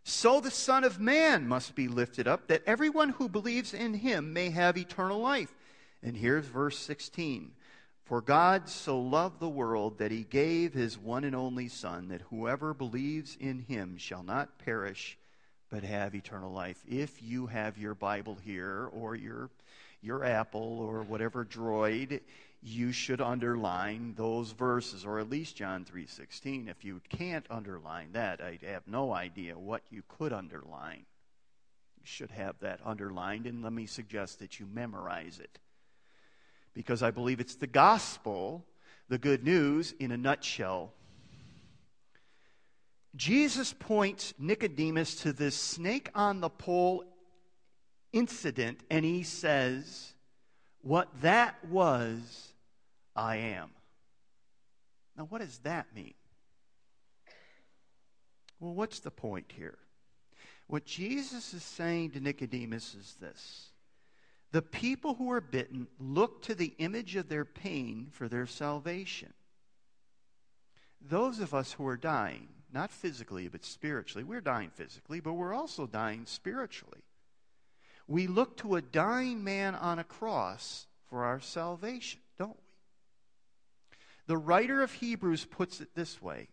So 0.04 0.42
the 0.42 0.50
Son 0.50 0.84
of 0.84 1.00
Man 1.00 1.48
must 1.48 1.76
be 1.76 1.88
lifted 1.88 2.28
up, 2.28 2.48
that 2.48 2.64
everyone 2.66 3.10
who 3.10 3.30
believes 3.30 3.72
in 3.72 3.94
him 3.94 4.34
may 4.34 4.50
have 4.50 4.80
eternal 4.80 5.20
life. 5.20 5.54
And 6.02 6.18
here's 6.18 6.48
verse 6.48 6.80
16 6.80 7.52
for 8.04 8.22
God 8.22 8.68
so 8.68 9.00
loved 9.00 9.40
the 9.40 9.48
world 9.48 10.00
that 10.00 10.10
he 10.10 10.24
gave 10.24 10.74
his 10.74 10.98
one 10.98 11.24
and 11.24 11.36
only 11.36 11.68
Son, 11.68 12.08
that 12.08 12.22
whoever 12.32 12.74
believes 12.74 13.38
in 13.40 13.60
him 13.60 13.98
shall 13.98 14.24
not 14.24 14.58
perish, 14.58 15.20
but 15.70 15.84
have 15.84 16.16
eternal 16.16 16.52
life. 16.52 16.82
If 16.90 17.22
you 17.22 17.46
have 17.46 17.78
your 17.78 17.94
Bible 17.94 18.40
here, 18.44 18.90
or 18.92 19.16
your, 19.16 19.52
your 20.02 20.24
Apple, 20.24 20.80
or 20.80 21.04
whatever 21.04 21.46
droid, 21.46 22.22
you 22.68 22.92
should 22.92 23.22
underline 23.22 24.14
those 24.18 24.52
verses, 24.52 25.06
or 25.06 25.20
at 25.20 25.30
least 25.30 25.56
John 25.56 25.86
3.16. 25.86 26.70
If 26.70 26.84
you 26.84 27.02
can't 27.10 27.46
underline 27.50 28.12
that, 28.14 28.42
I 28.42 28.60
have 28.66 28.88
no 28.88 29.14
idea 29.14 29.58
what 29.58 29.84
you 29.90 30.04
could 30.08 30.34
underline. 30.34 31.06
You 31.98 32.06
should 32.06 32.32
have 32.32 32.60
that 32.60 32.80
underlined, 32.86 33.48
and 33.48 33.64
let 33.64 33.74
me 33.74 33.86
suggest 33.86 34.40
that 34.40 34.60
you 34.60 34.68
memorize 34.72 35.40
it 35.40 35.60
because 36.78 37.02
I 37.02 37.10
believe 37.10 37.40
it's 37.40 37.56
the 37.56 37.66
gospel, 37.66 38.64
the 39.10 39.18
good 39.18 39.44
news, 39.44 39.96
in 40.00 40.12
a 40.12 40.18
nutshell. 40.18 40.94
Jesus 43.16 43.74
points 43.74 44.36
Nicodemus 44.38 45.16
to 45.22 45.34
this 45.34 45.56
snake 45.56 46.12
on 46.14 46.40
the 46.40 46.50
pole 46.50 47.04
incident 48.14 48.82
and 48.92 49.04
he 49.04 49.24
says, 49.24 50.14
What 50.82 51.10
that 51.22 51.56
was, 51.66 52.54
I 53.18 53.38
am. 53.38 53.72
Now, 55.18 55.26
what 55.26 55.42
does 55.42 55.58
that 55.60 55.88
mean? 55.96 56.14
Well, 58.60 58.76
what's 58.76 59.00
the 59.00 59.12
point 59.12 59.52
here? 59.56 59.78
What 60.68 60.86
Jesus 60.86 61.54
is 61.54 61.64
saying 61.64 62.12
to 62.12 62.20
Nicodemus 62.20 62.94
is 62.94 63.16
this 63.20 63.70
The 64.52 64.62
people 64.62 65.16
who 65.16 65.32
are 65.32 65.42
bitten 65.42 65.88
look 66.00 66.44
to 66.44 66.56
the 66.56 66.74
image 66.78 67.16
of 67.16 67.28
their 67.28 67.46
pain 67.46 68.10
for 68.12 68.28
their 68.28 68.46
salvation. 68.46 69.34
Those 71.02 71.40
of 71.40 71.54
us 71.54 71.74
who 71.74 71.88
are 71.88 71.98
dying, 71.98 72.50
not 72.74 72.92
physically, 72.92 73.48
but 73.48 73.64
spiritually, 73.64 74.24
we're 74.24 74.42
dying 74.42 74.72
physically, 74.72 75.20
but 75.20 75.34
we're 75.34 75.54
also 75.54 75.88
dying 75.88 76.26
spiritually. 76.26 77.04
We 78.08 78.28
look 78.28 78.58
to 78.58 78.76
a 78.76 78.82
dying 78.82 79.44
man 79.44 79.76
on 79.76 80.00
a 80.00 80.04
cross 80.04 80.88
for 81.10 81.24
our 81.24 81.40
salvation, 81.40 82.20
don't 82.38 82.58
we? 82.58 82.67
The 84.28 84.38
writer 84.38 84.84
of 84.84 84.92
Hebrews 84.94 85.46
puts 85.46 85.82
it 85.82 85.96
this 85.96 86.22
way. 86.22 86.50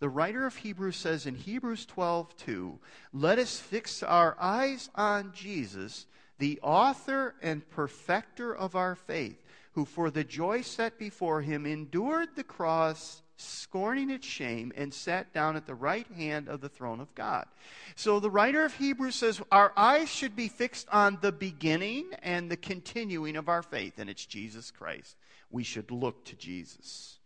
The 0.00 0.08
writer 0.08 0.46
of 0.46 0.56
Hebrews 0.56 0.96
says 0.96 1.26
in 1.26 1.36
Hebrews 1.36 1.86
12, 1.86 2.36
2, 2.36 2.78
let 3.12 3.38
us 3.38 3.60
fix 3.60 4.02
our 4.02 4.36
eyes 4.40 4.90
on 4.96 5.32
Jesus, 5.32 6.06
the 6.38 6.58
author 6.60 7.36
and 7.40 7.68
perfecter 7.70 8.52
of 8.52 8.74
our 8.74 8.96
faith, 8.96 9.40
who 9.74 9.84
for 9.84 10.10
the 10.10 10.24
joy 10.24 10.62
set 10.62 10.98
before 10.98 11.42
him 11.42 11.66
endured 11.66 12.30
the 12.34 12.42
cross, 12.42 13.22
scorning 13.36 14.10
its 14.10 14.26
shame, 14.26 14.72
and 14.76 14.92
sat 14.92 15.32
down 15.32 15.54
at 15.54 15.66
the 15.66 15.74
right 15.74 16.06
hand 16.16 16.48
of 16.48 16.60
the 16.60 16.68
throne 16.68 16.98
of 16.98 17.14
God. 17.14 17.46
So 17.94 18.18
the 18.18 18.30
writer 18.30 18.64
of 18.64 18.74
Hebrews 18.74 19.14
says 19.14 19.40
our 19.52 19.72
eyes 19.76 20.08
should 20.08 20.34
be 20.34 20.48
fixed 20.48 20.88
on 20.90 21.18
the 21.20 21.32
beginning 21.32 22.06
and 22.22 22.50
the 22.50 22.56
continuing 22.56 23.36
of 23.36 23.48
our 23.48 23.62
faith, 23.62 23.98
and 23.98 24.10
it's 24.10 24.26
Jesus 24.26 24.72
Christ. 24.72 25.14
We 25.52 25.62
should 25.62 25.90
look 25.90 26.24
to 26.24 26.36
Jesus. 26.36 27.18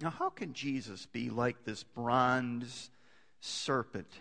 Now, 0.00 0.10
how 0.10 0.28
can 0.28 0.52
Jesus 0.52 1.06
be 1.06 1.30
like 1.30 1.64
this 1.64 1.82
bronze 1.82 2.90
serpent? 3.40 4.12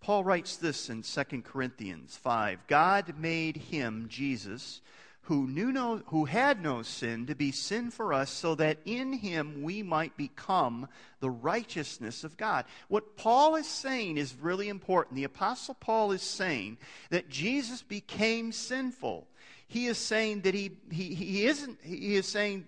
Paul 0.00 0.22
writes 0.22 0.56
this 0.56 0.90
in 0.90 1.02
2 1.02 1.42
Corinthians 1.42 2.16
5 2.18 2.66
God 2.66 3.14
made 3.18 3.56
him, 3.56 4.06
Jesus, 4.10 4.82
who 5.22 5.46
knew 5.46 5.72
no 5.72 6.02
who 6.08 6.26
had 6.26 6.62
no 6.62 6.82
sin 6.82 7.24
to 7.26 7.34
be 7.34 7.50
sin 7.50 7.90
for 7.90 8.12
us 8.12 8.30
so 8.30 8.54
that 8.54 8.76
in 8.84 9.14
him 9.14 9.62
we 9.62 9.82
might 9.82 10.14
become 10.18 10.86
the 11.20 11.30
righteousness 11.30 12.22
of 12.22 12.36
God. 12.36 12.66
What 12.88 13.16
Paul 13.16 13.56
is 13.56 13.66
saying 13.66 14.18
is 14.18 14.34
really 14.38 14.68
important. 14.68 15.16
The 15.16 15.24
apostle 15.24 15.74
Paul 15.74 16.12
is 16.12 16.20
saying 16.20 16.76
that 17.08 17.30
Jesus 17.30 17.80
became 17.80 18.52
sinful. 18.52 19.26
He 19.66 19.86
is 19.86 19.98
saying 19.98 20.42
that 20.42 20.54
he 20.54 20.72
he, 20.90 21.14
he 21.14 21.46
isn't 21.46 21.78
he 21.82 22.16
is 22.16 22.26
saying 22.26 22.66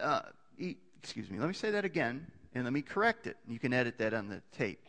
uh, 0.00 0.20
he, 0.56 0.76
excuse 1.02 1.30
me, 1.30 1.38
let 1.38 1.48
me 1.48 1.54
say 1.54 1.70
that 1.72 1.84
again 1.84 2.26
and 2.54 2.64
let 2.64 2.72
me 2.72 2.82
correct 2.82 3.26
it. 3.26 3.36
You 3.48 3.58
can 3.58 3.72
edit 3.72 3.98
that 3.98 4.14
on 4.14 4.28
the 4.28 4.42
tape. 4.52 4.86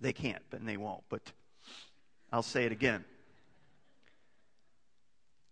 They 0.00 0.12
can't, 0.12 0.42
but 0.50 0.64
they 0.66 0.76
won't, 0.76 1.04
but 1.08 1.32
I'll 2.32 2.42
say 2.42 2.64
it 2.64 2.72
again 2.72 3.04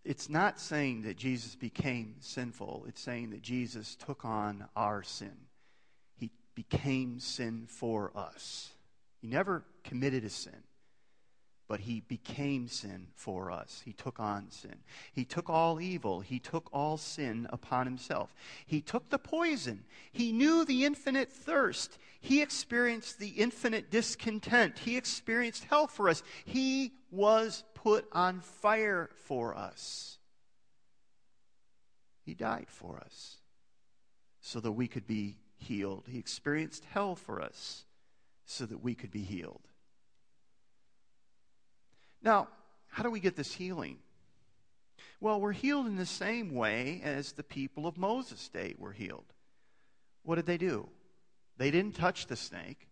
it's 0.05 0.29
not 0.31 0.59
saying 0.59 1.03
that 1.03 1.17
Jesus 1.17 1.55
became 1.55 2.17
sinful. 2.21 2.85
It's 2.89 3.01
saying 3.01 3.31
that 3.31 3.43
Jesus 3.43 3.97
took 3.97 4.25
on 4.25 4.67
our 4.75 5.03
sin. 5.03 5.37
He 6.17 6.31
became 6.55 7.21
sin 7.21 7.67
for 7.69 8.11
us. 8.17 8.71
He 9.21 9.29
never 9.29 9.65
committed 9.85 10.25
a 10.25 10.31
sin, 10.31 10.63
but 11.71 11.79
he 11.79 12.01
became 12.01 12.67
sin 12.67 13.07
for 13.15 13.49
us. 13.49 13.83
He 13.85 13.93
took 13.93 14.19
on 14.19 14.51
sin. 14.51 14.75
He 15.13 15.25
took 15.25 15.49
all 15.49 15.81
evil. 15.81 16.19
He 16.19 16.41
took 16.41 16.69
all 16.73 16.97
sin 16.97 17.47
upon 17.51 17.87
himself. 17.87 18.35
He 18.67 18.81
took 18.81 19.09
the 19.09 19.21
poison. 19.21 19.85
He 20.11 20.33
knew 20.33 20.65
the 20.65 20.85
infinite 20.85 21.33
thirst. 21.33 21.97
He 22.21 22.43
experienced 22.43 23.21
the 23.21 23.29
infinite 23.29 23.89
discontent. 23.89 24.81
He 24.81 24.97
experienced 24.97 25.63
hell 25.63 25.87
for 25.87 26.09
us. 26.09 26.25
He 26.45 26.91
was 27.13 27.63
put 27.75 28.05
on 28.11 28.41
fire 28.41 29.09
for 29.27 29.57
us. 29.57 30.19
He 32.25 32.35
died 32.35 32.67
for 32.67 32.97
us 32.97 33.37
so 34.41 34.59
that 34.59 34.73
we 34.73 34.89
could 34.89 35.07
be 35.07 35.37
healed. 35.57 36.07
He 36.09 36.19
experienced 36.19 36.85
hell 36.93 37.15
for 37.15 37.41
us 37.41 37.85
so 38.45 38.67
that 38.67 38.83
we 38.83 38.97
could 38.97 39.13
be 39.13 39.23
healed. 39.23 39.70
Now, 42.23 42.49
how 42.89 43.03
do 43.03 43.11
we 43.11 43.21
get 43.21 43.37
this 43.37 43.53
healing? 43.53 43.99
Well, 45.21 45.41
we're 45.41 45.53
healed 45.53 45.87
in 45.87 45.97
the 45.97 46.07
same 46.07 46.55
way 46.55 47.01
as 47.05 47.33
the 47.33 47.43
people 47.43 47.87
of 47.87 47.99
Moses' 47.99 48.49
day 48.49 48.75
were 48.79 48.93
healed. 48.93 49.33
What 50.23 50.37
did 50.37 50.47
they 50.47 50.59
do? 50.59 50.89
They 51.57 51.71
didn't 51.71 51.95
touch 51.95 52.27
the 52.27 52.37
snake. 52.37 52.89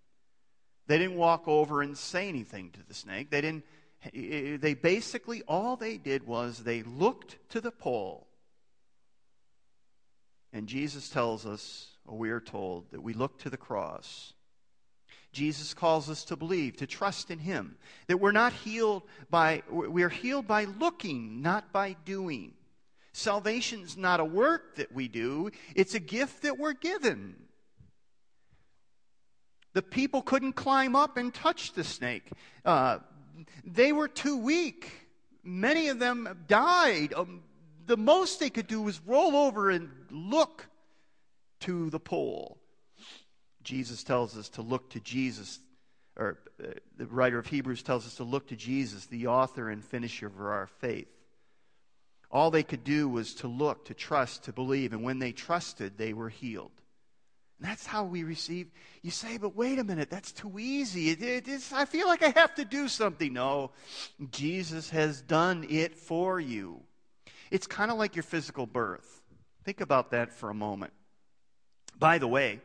They 0.86 0.98
didn't 0.98 1.16
walk 1.16 1.46
over 1.46 1.82
and 1.82 1.96
say 1.96 2.28
anything 2.28 2.70
to 2.72 2.86
the 2.86 2.94
snake. 2.94 3.30
They 3.30 3.40
didn't 3.40 3.64
they 4.12 4.74
basically 4.74 5.42
all 5.48 5.76
they 5.76 5.96
did 5.96 6.26
was 6.26 6.58
they 6.58 6.82
looked 6.82 7.36
to 7.50 7.60
the 7.60 7.72
pole. 7.72 8.28
And 10.52 10.66
Jesus 10.66 11.08
tells 11.08 11.44
us, 11.44 11.88
or 12.06 12.16
we 12.16 12.30
are 12.30 12.40
told, 12.40 12.90
that 12.92 13.02
we 13.02 13.12
look 13.12 13.38
to 13.40 13.50
the 13.50 13.56
cross. 13.56 14.32
Jesus 15.38 15.72
calls 15.72 16.10
us 16.10 16.24
to 16.24 16.36
believe, 16.36 16.78
to 16.78 16.86
trust 16.86 17.30
in 17.30 17.38
Him, 17.38 17.76
that 18.08 18.16
we're 18.16 18.32
not 18.32 18.52
healed 18.52 19.04
by, 19.30 19.62
we're 19.70 20.08
healed 20.08 20.48
by 20.48 20.64
looking, 20.64 21.42
not 21.42 21.72
by 21.72 21.94
doing. 22.04 22.54
Salvation's 23.12 23.96
not 23.96 24.18
a 24.18 24.24
work 24.24 24.74
that 24.74 24.90
we 24.90 25.06
do, 25.06 25.52
it's 25.76 25.94
a 25.94 26.00
gift 26.00 26.42
that 26.42 26.58
we're 26.58 26.72
given. 26.72 27.36
The 29.74 29.82
people 29.82 30.22
couldn't 30.22 30.54
climb 30.54 30.96
up 30.96 31.16
and 31.16 31.32
touch 31.32 31.72
the 31.72 31.84
snake. 31.84 32.28
Uh, 32.64 32.98
they 33.64 33.92
were 33.92 34.08
too 34.08 34.38
weak. 34.38 34.90
Many 35.44 35.86
of 35.86 36.00
them 36.00 36.46
died. 36.48 37.12
Um, 37.14 37.44
the 37.86 37.96
most 37.96 38.40
they 38.40 38.50
could 38.50 38.66
do 38.66 38.82
was 38.82 39.00
roll 39.06 39.36
over 39.36 39.70
and 39.70 39.88
look 40.10 40.66
to 41.60 41.90
the 41.90 42.00
pole. 42.00 42.57
Jesus 43.68 44.02
tells 44.02 44.34
us 44.38 44.48
to 44.48 44.62
look 44.62 44.88
to 44.90 45.00
Jesus, 45.00 45.60
or 46.16 46.38
uh, 46.58 46.68
the 46.96 47.04
writer 47.04 47.38
of 47.38 47.46
Hebrews 47.46 47.82
tells 47.82 48.06
us 48.06 48.14
to 48.14 48.24
look 48.24 48.48
to 48.48 48.56
Jesus, 48.56 49.04
the 49.04 49.26
author 49.26 49.68
and 49.68 49.84
finisher 49.84 50.26
of 50.26 50.40
our 50.40 50.68
faith. 50.78 51.08
All 52.30 52.50
they 52.50 52.62
could 52.62 52.82
do 52.82 53.10
was 53.10 53.34
to 53.34 53.46
look, 53.46 53.84
to 53.84 53.94
trust, 53.94 54.44
to 54.44 54.54
believe, 54.54 54.94
and 54.94 55.04
when 55.04 55.18
they 55.18 55.32
trusted, 55.32 55.98
they 55.98 56.14
were 56.14 56.30
healed. 56.30 56.70
And 57.58 57.68
that's 57.68 57.84
how 57.84 58.04
we 58.04 58.22
receive. 58.22 58.70
You 59.02 59.10
say, 59.10 59.36
but 59.36 59.54
wait 59.54 59.78
a 59.78 59.84
minute, 59.84 60.08
that's 60.08 60.32
too 60.32 60.58
easy. 60.58 61.10
It, 61.10 61.46
it, 61.46 61.60
I 61.74 61.84
feel 61.84 62.06
like 62.06 62.22
I 62.22 62.30
have 62.40 62.54
to 62.54 62.64
do 62.64 62.88
something. 62.88 63.34
No, 63.34 63.72
Jesus 64.30 64.88
has 64.90 65.20
done 65.20 65.66
it 65.68 65.94
for 65.94 66.40
you. 66.40 66.80
It's 67.50 67.66
kind 67.66 67.90
of 67.90 67.98
like 67.98 68.16
your 68.16 68.22
physical 68.22 68.64
birth. 68.64 69.20
Think 69.64 69.82
about 69.82 70.12
that 70.12 70.32
for 70.32 70.48
a 70.48 70.54
moment. 70.54 70.94
By 71.98 72.16
the 72.16 72.28
way, 72.28 72.60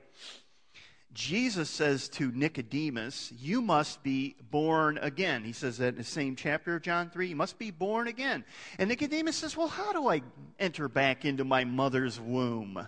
Jesus 1.13 1.69
says 1.69 2.09
to 2.09 2.31
Nicodemus, 2.31 3.31
You 3.37 3.61
must 3.61 4.01
be 4.03 4.35
born 4.49 4.97
again. 4.97 5.43
He 5.43 5.53
says 5.53 5.77
that 5.77 5.89
in 5.89 5.95
the 5.95 6.03
same 6.03 6.35
chapter 6.35 6.75
of 6.75 6.81
John 6.81 7.09
3. 7.09 7.27
You 7.27 7.35
must 7.35 7.59
be 7.59 7.71
born 7.71 8.07
again. 8.07 8.43
And 8.79 8.89
Nicodemus 8.89 9.37
says, 9.37 9.55
Well, 9.55 9.67
how 9.67 9.93
do 9.93 10.09
I 10.09 10.23
enter 10.59 10.87
back 10.87 11.25
into 11.25 11.43
my 11.43 11.63
mother's 11.65 12.19
womb? 12.19 12.87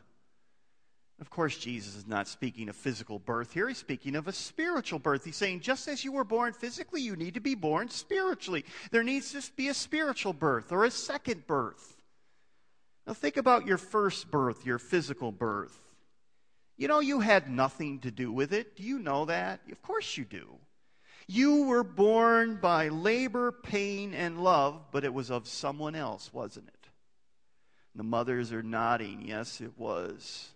Of 1.22 1.30
course, 1.30 1.58
Jesus 1.58 1.96
is 1.96 2.08
not 2.08 2.28
speaking 2.28 2.68
of 2.68 2.76
physical 2.76 3.20
birth 3.20 3.54
here. 3.54 3.70
He's 3.70 3.78
speaking 3.78 4.16
of 4.16 4.28
a 4.28 4.34
spiritual 4.34 5.00
birth. 5.00 5.24
He's 5.24 5.38
saying, 5.38 5.62
just 5.62 5.88
as 5.88 6.04
you 6.04 6.12
were 6.12 6.26
born 6.26 6.52
physically, 6.52 7.02
you 7.02 7.16
need 7.16 7.36
to 7.36 7.40
be 7.40 7.56
born 7.56 7.90
spiritually. 7.90 8.66
There 8.92 9.04
needs 9.04 9.32
to 9.32 9.52
be 9.56 9.70
a 9.70 9.74
spiritual 9.74 10.34
birth 10.34 10.74
or 10.74 10.84
a 10.84 10.92
second 10.92 11.48
birth. 11.48 11.96
Now, 13.08 13.14
think 13.14 13.38
about 13.38 13.66
your 13.66 13.78
first 13.78 14.30
birth, 14.30 14.66
your 14.66 14.80
physical 14.80 15.32
birth. 15.32 15.85
You 16.78 16.88
know, 16.88 17.00
you 17.00 17.22
had 17.22 17.50
nothing 17.50 18.00
to 18.00 18.12
do 18.12 18.32
with 18.32 18.54
it. 18.54 18.76
Do 18.76 18.84
you 18.84 19.00
know 19.00 19.26
that? 19.26 19.62
Of 19.72 19.82
course 19.82 20.18
you 20.18 20.26
do. 20.26 20.58
You 21.28 21.64
were 21.64 21.84
born 21.84 22.58
by 22.58 22.90
labor, 22.90 23.52
pain, 23.52 24.14
and 24.14 24.44
love, 24.44 24.92
but 24.92 25.04
it 25.04 25.14
was 25.14 25.32
of 25.32 25.48
someone 25.48 25.96
else, 25.96 26.32
wasn't 26.34 26.68
it? 26.68 26.88
The 27.96 28.04
mothers 28.04 28.52
are 28.52 28.62
nodding. 28.62 29.24
Yes, 29.26 29.62
it 29.62 29.72
was. 29.78 30.50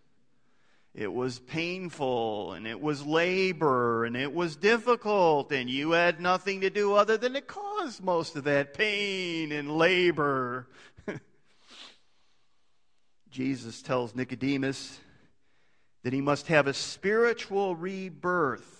It 0.93 1.13
was 1.13 1.39
painful 1.39 2.53
and 2.53 2.67
it 2.67 2.81
was 2.81 3.05
labor 3.05 4.05
and 4.05 4.17
it 4.17 4.33
was 4.33 4.55
difficult, 4.55 5.51
and 5.51 5.69
you 5.69 5.91
had 5.91 6.19
nothing 6.19 6.61
to 6.61 6.69
do 6.69 6.93
other 6.93 7.15
than 7.15 7.33
to 7.33 7.41
cause 7.41 8.01
most 8.01 8.35
of 8.35 8.43
that 8.43 8.73
pain 8.73 9.51
and 9.51 9.77
labor. 9.77 10.67
Jesus 13.31 13.81
tells 13.81 14.15
Nicodemus 14.15 14.99
that 16.03 16.13
he 16.13 16.21
must 16.21 16.47
have 16.47 16.67
a 16.67 16.73
spiritual 16.73 17.75
rebirth. 17.75 18.75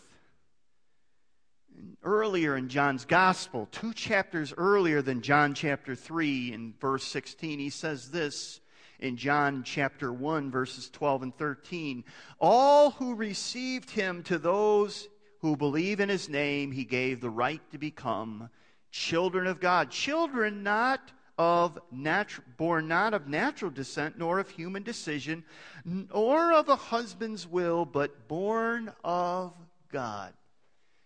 earlier 2.04 2.56
in 2.56 2.70
John's 2.70 3.06
gospel, 3.06 3.68
two 3.72 3.94
chapters 3.94 4.54
earlier 4.58 5.02
than 5.02 5.22
John 5.22 5.54
chapter 5.54 5.96
3 5.96 6.54
in 6.54 6.74
verse 6.80 7.04
16. 7.06 7.60
He 7.60 7.70
says 7.70 8.12
this 8.12 8.60
in 9.00 9.18
John 9.18 9.64
chapter 9.64 10.12
1, 10.12 10.52
verses 10.52 10.90
12 10.90 11.24
and 11.24 11.38
13 11.38 12.04
All 12.40 12.92
who 12.92 13.16
received 13.16 13.90
him, 13.90 14.24
to 14.24 14.38
those 14.38 15.08
who 15.40 15.56
believe 15.56 16.00
in 16.00 16.10
his 16.10 16.30
name, 16.30 16.72
he 16.72 16.84
gave 16.84 17.22
the 17.22 17.30
right 17.30 17.62
to 17.72 17.78
become 17.78 18.50
children 18.92 19.48
of 19.48 19.60
God. 19.60 19.90
Children 19.90 20.64
not 20.64 21.12
of 21.40 21.80
natural, 21.90 22.46
born 22.58 22.90
not 22.90 23.14
of 23.14 23.30
natural 23.30 23.72
descent, 23.72 24.18
nor 24.18 24.40
of 24.40 24.50
human 24.50 24.84
decision, 24.84 25.46
nor 25.86 26.52
of 26.52 26.68
a 26.68 26.76
husband's 26.76 27.48
will, 27.48 27.86
but 27.86 28.28
born 28.28 28.92
of 29.06 29.54
God. 29.90 30.34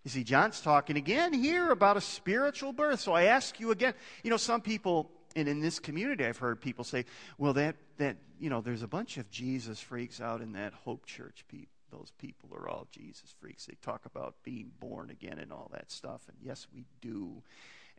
You 0.03 0.09
see, 0.09 0.23
John's 0.23 0.59
talking 0.59 0.97
again 0.97 1.33
here 1.33 1.69
about 1.69 1.97
a 1.97 2.01
spiritual 2.01 2.73
birth. 2.73 2.99
So 2.99 3.13
I 3.13 3.25
ask 3.25 3.59
you 3.59 3.69
again, 3.69 3.93
you 4.23 4.31
know, 4.31 4.37
some 4.37 4.59
people, 4.59 5.11
and 5.35 5.47
in 5.47 5.59
this 5.59 5.77
community, 5.77 6.25
I've 6.25 6.39
heard 6.39 6.59
people 6.59 6.83
say, 6.83 7.05
well, 7.37 7.53
that, 7.53 7.75
that 7.99 8.17
you 8.39 8.49
know, 8.49 8.59
there's 8.59 8.81
a 8.81 8.87
bunch 8.87 9.17
of 9.17 9.29
Jesus 9.29 9.79
freaks 9.79 10.19
out 10.19 10.41
in 10.41 10.53
that 10.53 10.73
Hope 10.73 11.05
Church. 11.05 11.45
Those 11.91 12.11
people 12.17 12.49
are 12.55 12.67
all 12.67 12.87
Jesus 12.91 13.35
freaks. 13.39 13.67
They 13.67 13.75
talk 13.83 14.07
about 14.07 14.33
being 14.43 14.71
born 14.79 15.11
again 15.11 15.37
and 15.37 15.53
all 15.53 15.69
that 15.73 15.91
stuff. 15.91 16.21
And 16.27 16.37
yes, 16.41 16.65
we 16.73 16.85
do. 17.01 17.43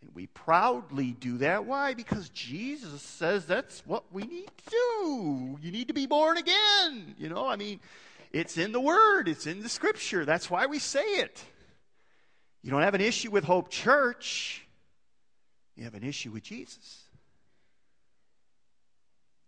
And 0.04 0.14
we 0.14 0.26
proudly 0.26 1.12
do 1.12 1.38
that. 1.38 1.64
Why? 1.64 1.94
Because 1.94 2.28
Jesus 2.28 3.00
says 3.00 3.46
that's 3.46 3.82
what 3.86 4.04
we 4.12 4.24
need 4.24 4.46
to 4.46 4.70
do. 4.70 5.58
You 5.62 5.72
need 5.72 5.88
to 5.88 5.94
be 5.94 6.06
born 6.06 6.36
again. 6.36 7.14
You 7.18 7.30
know, 7.30 7.46
I 7.48 7.56
mean, 7.56 7.80
it's 8.32 8.58
in 8.58 8.72
the 8.72 8.80
Word, 8.80 9.28
it's 9.28 9.46
in 9.46 9.62
the 9.62 9.68
Scripture. 9.68 10.24
That's 10.24 10.50
why 10.50 10.66
we 10.66 10.78
say 10.78 11.04
it. 11.04 11.42
You 12.62 12.70
don't 12.70 12.82
have 12.82 12.94
an 12.94 13.00
issue 13.00 13.30
with 13.30 13.44
Hope 13.44 13.70
Church, 13.70 14.66
you 15.76 15.84
have 15.84 15.94
an 15.94 16.04
issue 16.04 16.30
with 16.30 16.42
Jesus. 16.42 17.02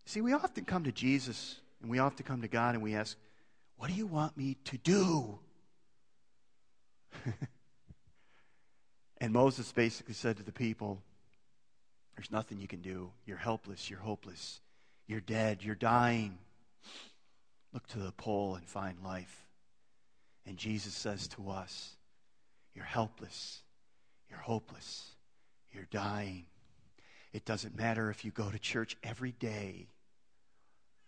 See, 0.07 0.21
we 0.21 0.33
often 0.33 0.65
come 0.65 0.85
to 0.85 0.93
Jesus 0.93 1.57
and 1.83 1.91
we 1.91 1.99
often 1.99 2.25
come 2.25 2.43
to 2.43 2.49
God 2.49 2.75
and 2.75 2.83
we 2.83 2.95
ask, 2.95 3.17
What 3.77 3.89
do 3.89 3.95
you 3.95 4.07
want 4.07 4.37
me 4.37 4.57
to 4.65 4.79
do? 4.79 5.39
and 9.19 9.33
Moses 9.33 9.73
basically 9.73 10.15
said 10.15 10.37
to 10.37 10.43
the 10.43 10.53
people, 10.53 11.03
There's 12.17 12.31
nothing 12.31 12.61
you 12.61 12.69
can 12.69 12.81
do. 12.81 13.11
You're 13.27 13.37
helpless. 13.37 13.91
You're 13.91 14.01
hopeless. 14.01 14.61
You're 15.07 15.21
dead. 15.21 15.63
You're 15.63 15.75
dying. 15.75 16.39
Look 17.73 17.87
to 17.89 17.99
the 17.99 18.13
pole 18.13 18.55
and 18.55 18.67
find 18.67 18.97
life. 19.03 19.45
And 20.47 20.57
Jesus 20.57 20.95
says 20.95 21.29
to 21.29 21.51
us, 21.51 21.95
You're 22.75 22.85
helpless. 22.85 23.61
You're 24.29 24.39
hopeless. 24.39 25.11
You're 25.73 25.89
dying. 25.91 26.47
It 27.33 27.45
doesn't 27.45 27.77
matter 27.77 28.11
if 28.11 28.25
you 28.25 28.31
go 28.31 28.51
to 28.51 28.59
church 28.59 28.97
every 29.03 29.33
day 29.33 29.89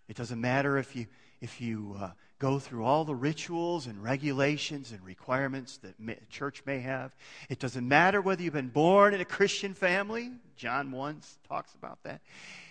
it 0.08 0.16
doesn't 0.16 0.40
matter 0.40 0.78
if 0.78 0.96
you, 0.96 1.06
if 1.40 1.60
you 1.60 1.96
uh, 2.00 2.10
go 2.38 2.58
through 2.58 2.84
all 2.84 3.04
the 3.04 3.14
rituals 3.14 3.86
and 3.86 4.02
regulations 4.02 4.92
and 4.92 5.04
requirements 5.04 5.78
that 5.78 5.98
may, 5.98 6.16
church 6.30 6.62
may 6.64 6.78
have. 6.80 7.14
It 7.48 7.58
doesn't 7.58 7.86
matter 7.86 8.20
whether 8.20 8.42
you've 8.42 8.52
been 8.52 8.68
born 8.68 9.14
in 9.14 9.20
a 9.20 9.24
Christian 9.24 9.74
family. 9.74 10.30
John 10.56 10.92
1 10.92 11.20
talks 11.48 11.74
about 11.74 12.02
that. 12.04 12.20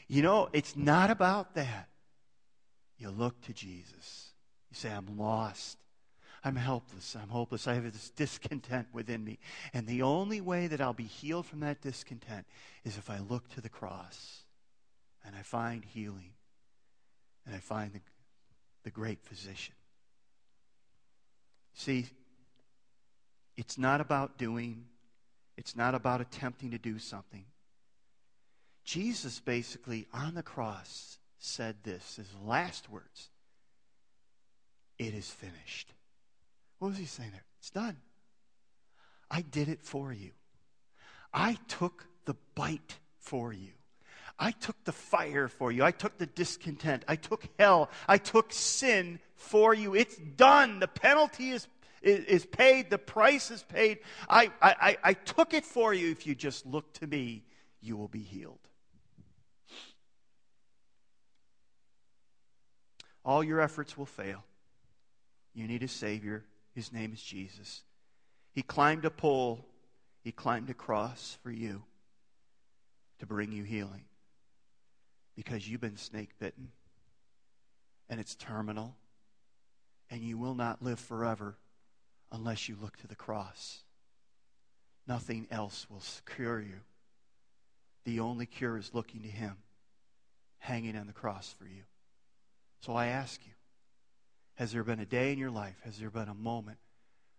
You 0.08 0.22
know, 0.22 0.50
it's 0.54 0.76
not 0.76 1.12
about 1.12 1.56
that. 1.56 1.90
You 2.98 3.10
look 3.10 3.40
to 3.42 3.54
Jesus. 3.54 4.32
You 4.72 4.76
say, 4.76 4.90
I'm 4.90 5.18
lost. 5.18 5.78
I'm 6.44 6.56
helpless. 6.56 7.16
I'm 7.22 7.30
hopeless. 7.30 7.68
I 7.68 7.74
have 7.74 7.84
this 7.84 8.10
discontent 8.12 8.88
within 8.94 9.24
me. 9.24 9.38
And 9.74 9.86
the 9.86 10.04
only 10.04 10.40
way 10.40 10.68
that 10.68 10.80
I'll 10.80 10.94
be 10.94 11.04
healed 11.04 11.46
from 11.46 11.60
that 11.60 11.82
discontent 11.82 12.46
is 12.86 12.98
if 12.98 13.10
I 13.10 13.20
look 13.20 13.50
to 13.50 13.62
the 13.62 13.70
cross 13.70 14.44
and 15.26 15.36
I 15.36 15.42
find 15.42 15.84
healing 15.84 16.32
and 17.46 17.54
I 17.54 17.60
find 17.60 17.92
the, 17.92 18.00
the 18.88 18.92
great 18.92 19.22
physician. 19.22 19.76
See, 21.74 22.06
it's 23.58 23.78
not 23.78 24.00
about 24.00 24.38
doing, 24.38 24.86
it's 25.58 25.76
not 25.76 25.94
about 25.94 26.22
attempting 26.22 26.72
to 26.72 26.78
do 26.78 26.98
something. 26.98 27.44
Jesus 28.86 29.42
basically 29.42 30.08
on 30.14 30.36
the 30.36 30.42
cross 30.42 31.18
said 31.38 31.76
this, 31.84 32.16
his 32.16 32.30
last 32.46 32.90
words 32.90 33.28
It 34.98 35.14
is 35.14 35.30
finished. 35.30 35.92
What 36.80 36.88
was 36.88 36.98
he 36.98 37.04
saying 37.04 37.32
there? 37.32 37.44
It's 37.60 37.72
done. 37.72 37.98
I 39.30 39.42
did 39.42 39.68
it 39.68 39.82
for 39.82 40.14
you. 40.14 40.32
I 41.34 41.58
took 41.68 42.06
the 42.24 42.38
bite 42.56 42.96
for 43.20 43.52
you. 43.52 43.74
I 44.40 44.52
took 44.52 44.84
the 44.84 44.92
fire 44.92 45.48
for 45.48 45.72
you. 45.72 45.84
I 45.84 45.92
took 45.92 46.18
the 46.18 46.28
discontent. 46.28 47.04
I 47.08 47.16
took 47.16 47.48
hell. 47.58 47.90
I 48.08 48.18
took 48.18 48.54
sin 48.54 49.20
for 49.36 49.74
you. 49.74 49.96
It's 49.96 50.16
done. 50.16 50.80
The 50.80 50.88
penalty 50.88 51.50
is, 51.50 51.68
is, 52.04 52.26
is 52.26 52.46
paid. 52.46 52.90
The 52.90 53.00
price 53.00 53.50
is 53.50 53.64
paid. 53.64 54.00
I, 54.30 54.52
I, 54.62 54.98
I 55.04 55.14
took 55.14 55.54
it 55.54 55.66
for 55.66 55.94
you. 55.94 56.12
If 56.12 56.28
you 56.28 56.36
just 56.36 56.68
look 56.68 56.94
to 56.94 57.08
me, 57.08 57.46
you 57.82 57.98
will 57.98 58.08
be 58.08 58.22
healed. 58.22 58.60
All 63.26 63.44
your 63.44 63.60
efforts 63.60 63.98
will 63.98 64.06
fail. 64.06 64.44
You 65.54 65.68
need 65.68 65.82
a 65.82 65.88
Savior. 65.88 66.46
His 66.76 66.94
name 66.94 67.12
is 67.12 67.22
Jesus. 67.22 67.82
He 68.54 68.62
climbed 68.62 69.04
a 69.04 69.10
pole, 69.10 69.66
He 70.24 70.32
climbed 70.32 70.70
a 70.70 70.74
cross 70.76 71.38
for 71.42 71.52
you 71.52 71.84
to 73.20 73.26
bring 73.26 73.52
you 73.52 73.64
healing 73.64 74.04
because 75.38 75.70
you've 75.70 75.80
been 75.80 75.96
snake 75.96 76.32
bitten 76.40 76.70
and 78.10 78.20
it's 78.20 78.36
terminal 78.36 78.96
and 80.10 80.22
you 80.22 80.36
will 80.36 80.56
not 80.56 80.82
live 80.82 81.00
forever 81.00 81.56
unless 82.32 82.68
you 82.68 82.76
look 82.82 82.98
to 82.98 83.08
the 83.08 83.16
cross. 83.16 83.84
Nothing 85.08 85.48
else 85.52 85.86
will 85.90 86.02
cure 86.36 86.60
you. 86.60 86.80
The 88.04 88.20
only 88.20 88.48
cure 88.48 88.78
is 88.78 88.94
looking 88.94 89.22
to 89.22 89.28
Him 89.28 89.58
hanging 90.58 90.98
on 90.98 91.06
the 91.06 91.14
cross 91.14 91.54
for 91.58 91.66
you. 91.66 91.84
So 92.80 92.94
I 92.94 93.08
ask 93.08 93.40
you, 93.46 93.54
has 94.56 94.72
there 94.72 94.84
been 94.84 95.00
a 95.00 95.06
day 95.06 95.32
in 95.32 95.38
your 95.38 95.52
life, 95.52 95.80
has 95.84 96.00
there 96.00 96.10
been 96.10 96.30
a 96.30 96.34
moment 96.34 96.80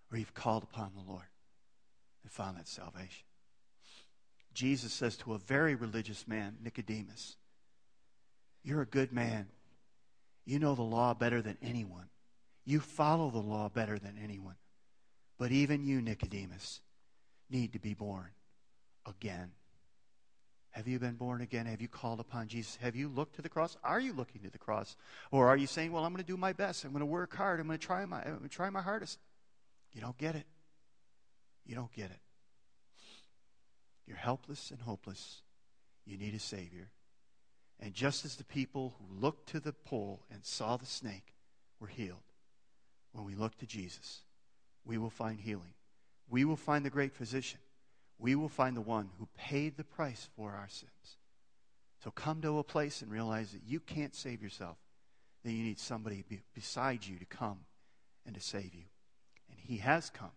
where 0.08 0.20
you've 0.20 0.34
called 0.34 0.62
upon 0.62 0.92
the 0.94 1.10
Lord 1.10 1.26
and 2.22 2.30
found 2.30 2.58
that 2.58 2.68
salvation? 2.68 3.24
Jesus 4.54 4.92
says 4.92 5.16
to 5.18 5.34
a 5.34 5.38
very 5.38 5.74
religious 5.74 6.28
man, 6.28 6.58
Nicodemus, 6.62 7.36
you're 8.62 8.82
a 8.82 8.86
good 8.86 9.12
man. 9.12 9.48
You 10.44 10.58
know 10.58 10.74
the 10.74 10.82
law 10.82 11.14
better 11.14 11.42
than 11.42 11.58
anyone. 11.62 12.08
You 12.64 12.80
follow 12.80 13.30
the 13.30 13.38
law 13.38 13.68
better 13.68 13.98
than 13.98 14.18
anyone. 14.22 14.56
But 15.38 15.52
even 15.52 15.84
you, 15.84 16.02
Nicodemus, 16.02 16.80
need 17.50 17.72
to 17.72 17.78
be 17.78 17.94
born 17.94 18.30
again. 19.06 19.52
Have 20.70 20.86
you 20.86 20.98
been 20.98 21.14
born 21.14 21.40
again? 21.40 21.66
Have 21.66 21.80
you 21.80 21.88
called 21.88 22.20
upon 22.20 22.48
Jesus? 22.48 22.76
Have 22.76 22.94
you 22.94 23.08
looked 23.08 23.36
to 23.36 23.42
the 23.42 23.48
cross? 23.48 23.76
Are 23.82 23.98
you 23.98 24.12
looking 24.12 24.42
to 24.42 24.50
the 24.50 24.58
cross? 24.58 24.96
Or 25.30 25.48
are 25.48 25.56
you 25.56 25.66
saying, 25.66 25.92
well, 25.92 26.04
I'm 26.04 26.12
going 26.12 26.22
to 26.22 26.30
do 26.30 26.36
my 26.36 26.52
best. 26.52 26.84
I'm 26.84 26.92
going 26.92 27.00
to 27.00 27.06
work 27.06 27.34
hard. 27.34 27.58
I'm 27.58 27.66
going 27.66 27.78
to 27.78 27.86
try 27.86 28.04
my, 28.04 28.22
I'm 28.22 28.38
going 28.38 28.42
to 28.42 28.48
try 28.48 28.70
my 28.70 28.82
hardest. 28.82 29.18
You 29.92 30.00
don't 30.00 30.18
get 30.18 30.34
it. 30.34 30.44
You 31.64 31.74
don't 31.74 31.92
get 31.92 32.10
it. 32.10 32.20
You're 34.06 34.16
helpless 34.16 34.70
and 34.70 34.80
hopeless. 34.80 35.42
You 36.04 36.16
need 36.16 36.34
a 36.34 36.38
Savior. 36.38 36.90
And 37.80 37.94
just 37.94 38.24
as 38.24 38.36
the 38.36 38.44
people 38.44 38.94
who 38.98 39.20
looked 39.20 39.48
to 39.50 39.60
the 39.60 39.72
pole 39.72 40.20
and 40.30 40.44
saw 40.44 40.76
the 40.76 40.86
snake 40.86 41.34
were 41.80 41.86
healed, 41.86 42.18
when 43.12 43.24
we 43.24 43.34
look 43.34 43.56
to 43.58 43.66
Jesus, 43.66 44.22
we 44.84 44.98
will 44.98 45.10
find 45.10 45.38
healing. 45.38 45.74
We 46.28 46.44
will 46.44 46.56
find 46.56 46.84
the 46.84 46.90
great 46.90 47.14
physician. 47.14 47.60
We 48.18 48.34
will 48.34 48.48
find 48.48 48.76
the 48.76 48.80
one 48.80 49.10
who 49.18 49.28
paid 49.36 49.76
the 49.76 49.84
price 49.84 50.28
for 50.36 50.50
our 50.52 50.68
sins. 50.68 51.16
So 52.02 52.10
come 52.10 52.40
to 52.42 52.58
a 52.58 52.64
place 52.64 53.00
and 53.00 53.10
realize 53.10 53.52
that 53.52 53.62
you 53.66 53.80
can't 53.80 54.14
save 54.14 54.42
yourself, 54.42 54.76
that 55.44 55.52
you 55.52 55.62
need 55.62 55.78
somebody 55.78 56.24
beside 56.54 57.06
you 57.06 57.18
to 57.18 57.24
come 57.24 57.60
and 58.26 58.34
to 58.34 58.40
save 58.40 58.74
you. 58.74 58.84
And 59.50 59.58
He 59.58 59.78
has 59.78 60.10
come, 60.10 60.32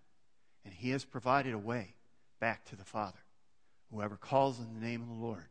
and 0.63 0.73
He 0.73 0.91
has 0.91 1.05
provided 1.05 1.53
a 1.53 1.59
way 1.59 1.95
back 2.39 2.65
to 2.65 2.75
the 2.75 2.85
Father. 2.85 3.19
Whoever 3.91 4.15
calls 4.15 4.59
on 4.59 4.73
the 4.73 4.85
name 4.85 5.01
of 5.01 5.07
the 5.07 5.25
Lord 5.25 5.49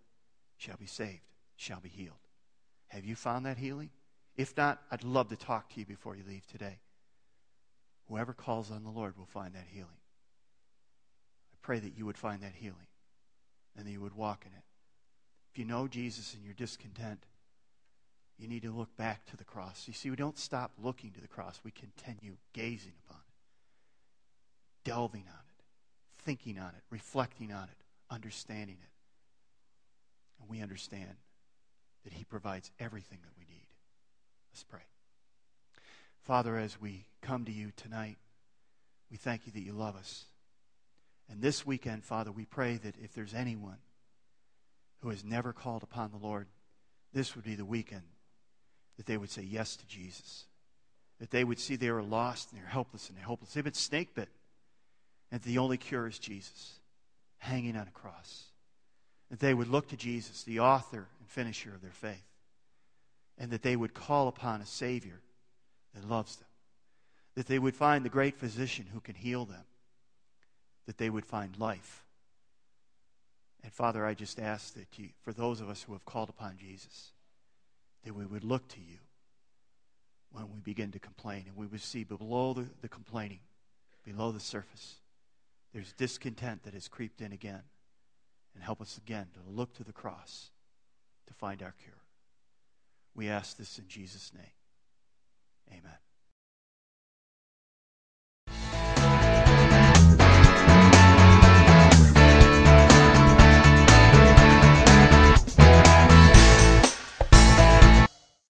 shall 0.57 0.77
be 0.77 0.87
saved 0.87 1.30
shall 1.61 1.81
be 1.81 1.91
healed. 1.91 2.17
Have 2.89 3.05
you 3.05 3.15
found 3.15 3.45
that 3.45 3.59
healing? 3.59 3.91
If 4.35 4.57
not, 4.57 4.81
I'd 4.91 5.05
love 5.05 5.29
to 5.29 5.37
talk 5.37 5.69
to 5.71 5.81
you 5.81 5.85
before 5.85 6.17
you 6.17 6.23
leave 6.27 6.47
today. 6.47 6.79
Whoever 8.09 8.33
calls 8.33 8.71
on 8.71 8.83
the 8.83 8.91
Lord 8.91 9.19
will 9.19 9.27
find 9.27 9.55
that 9.55 9.67
healing. 9.71 9.89
I 11.53 11.57
pray 11.61 11.79
that 11.79 11.99
you 11.99 12.07
would 12.07 12.17
find 12.17 12.43
that 12.43 12.55
healing 12.55 12.87
and 13.77 13.87
that 13.87 13.91
you 13.91 14.01
would 14.01 14.17
walk 14.17 14.45
in 14.47 14.53
it. 14.53 14.65
If 15.53 15.59
you 15.59 15.67
know 15.67 15.87
Jesus 15.87 16.33
and 16.33 16.43
you're 16.43 16.55
discontent, 16.55 17.25
you 18.39 18.49
need 18.49 18.63
to 18.63 18.71
look 18.71 18.97
back 18.97 19.27
to 19.27 19.37
the 19.37 19.45
cross. 19.45 19.85
You 19.87 19.93
see, 19.93 20.09
we 20.09 20.17
don't 20.17 20.39
stop 20.39 20.73
looking 20.83 21.11
to 21.11 21.21
the 21.21 21.29
cross, 21.29 21.61
we 21.63 21.73
continue 21.73 22.37
gazing 22.55 22.95
upon 23.05 23.21
it, 23.21 24.89
delving 24.89 25.25
on 25.29 25.45
it, 25.59 25.65
thinking 26.25 26.59
on 26.59 26.69
it, 26.69 26.83
reflecting 26.89 27.53
on 27.53 27.65
it, 27.65 27.85
understanding 28.11 28.79
it. 28.81 28.91
And 30.41 30.49
we 30.49 30.63
understand 30.63 31.17
that 32.05 32.13
He 32.13 32.25
provides 32.25 32.71
everything 32.79 33.19
that 33.23 33.33
we 33.39 33.45
need. 33.45 33.67
Let's 34.53 34.65
pray. 34.65 34.81
Father, 36.23 36.57
as 36.57 36.81
we 36.81 37.07
come 37.23 37.45
to 37.45 37.53
you 37.53 37.73
tonight, 37.77 38.17
we 39.11 39.17
thank 39.17 39.47
you 39.47 39.53
that 39.53 39.63
you 39.63 39.73
love 39.73 39.97
us. 39.97 40.25
And 41.31 41.41
this 41.41 41.67
weekend, 41.67 42.05
Father, 42.05 42.33
we 42.33 42.45
pray 42.45 42.77
that 42.77 42.95
if 43.03 43.15
there's 43.15 43.35
anyone 43.35 43.79
who 45.01 45.11
has 45.11 45.25
never 45.25 45.53
called 45.53 45.83
upon 45.83 46.11
the 46.11 46.25
Lord, 46.25 46.47
this 47.13 47.35
would 47.35 47.45
be 47.45 47.55
the 47.55 47.65
weekend 47.65 48.03
that 48.97 49.07
they 49.07 49.17
would 49.17 49.31
say 49.31 49.43
yes 49.43 49.77
to 49.77 49.87
Jesus. 49.87 50.45
That 51.21 51.31
they 51.31 51.45
would 51.45 51.59
see 51.59 51.77
they 51.77 51.89
are 51.89 52.03
lost 52.03 52.51
and 52.51 52.61
they're 52.61 52.69
helpless 52.69 53.09
and 53.09 53.17
they're 53.17 53.25
hopeless. 53.25 53.53
They've 53.53 53.65
been 53.65 53.75
snake 53.75 54.15
bit. 54.15 54.29
And 55.33 55.41
the 55.43 55.59
only 55.59 55.77
cure 55.77 56.07
is 56.07 56.19
Jesus 56.19 56.81
hanging 57.39 57.77
on 57.77 57.87
a 57.87 57.91
cross. 57.91 58.45
That 59.31 59.41
they 59.41 59.55
would 59.55 59.69
look 59.69 59.89
to 59.89 59.97
Jesus, 59.97 60.43
the 60.43 60.61
author 60.61 61.07
finisher 61.31 61.75
of 61.75 61.81
their 61.81 61.91
faith. 61.91 62.27
And 63.39 63.51
that 63.51 63.63
they 63.63 63.77
would 63.77 63.95
call 63.95 64.29
upon 64.29 64.61
a 64.61 64.67
Savior 64.67 65.21
that 65.95 66.09
loves 66.09 66.37
them. 66.37 66.49
That 67.37 67.47
they 67.47 67.59
would 67.59 67.75
find 67.75 68.05
the 68.05 68.11
great 68.11 68.37
physician 68.37 68.87
who 68.93 69.01
can 69.01 69.15
heal 69.15 69.47
them. 69.47 69.65
That 70.87 70.99
they 70.99 71.09
would 71.09 71.25
find 71.25 71.59
life. 71.59 72.05
And 73.63 73.73
Father, 73.73 74.05
I 74.05 74.15
just 74.15 74.39
ask 74.39 74.75
that 74.75 74.99
you, 74.99 75.11
for 75.23 75.33
those 75.33 75.61
of 75.61 75.69
us 75.69 75.83
who 75.83 75.93
have 75.93 76.05
called 76.05 76.29
upon 76.29 76.57
Jesus, 76.59 77.13
that 78.05 78.15
we 78.15 78.27
would 78.27 78.45
look 78.45 78.67
to 78.69 78.81
you 78.81 78.99
when 80.33 80.51
we 80.53 80.61
begin 80.61 80.91
to 80.93 80.99
complain 80.99 81.45
and 81.47 81.57
we 81.57 81.67
would 81.67 81.81
see 81.81 82.05
below 82.05 82.53
the, 82.53 82.67
the 82.83 82.89
complaining, 82.89 83.41
below 84.05 84.33
the 84.33 84.41
surface, 84.41 84.97
there's 85.73 85.93
discontent 85.93 86.63
that 86.65 86.75
has 86.75 86.89
creeped 86.89 87.21
in 87.21 87.33
again. 87.33 87.63
And 88.55 88.65
help 88.65 88.81
us 88.81 88.99
again 88.99 89.29
to 89.35 89.51
look 89.51 89.73
to 89.75 89.85
the 89.85 89.93
cross 89.93 90.51
to 91.31 91.35
find 91.35 91.63
our 91.63 91.75
cure. 91.83 91.95
We 93.15 93.29
ask 93.29 93.57
this 93.57 93.79
in 93.79 93.87
Jesus' 93.87 94.33
name. 94.35 95.79
Amen. 95.79 95.99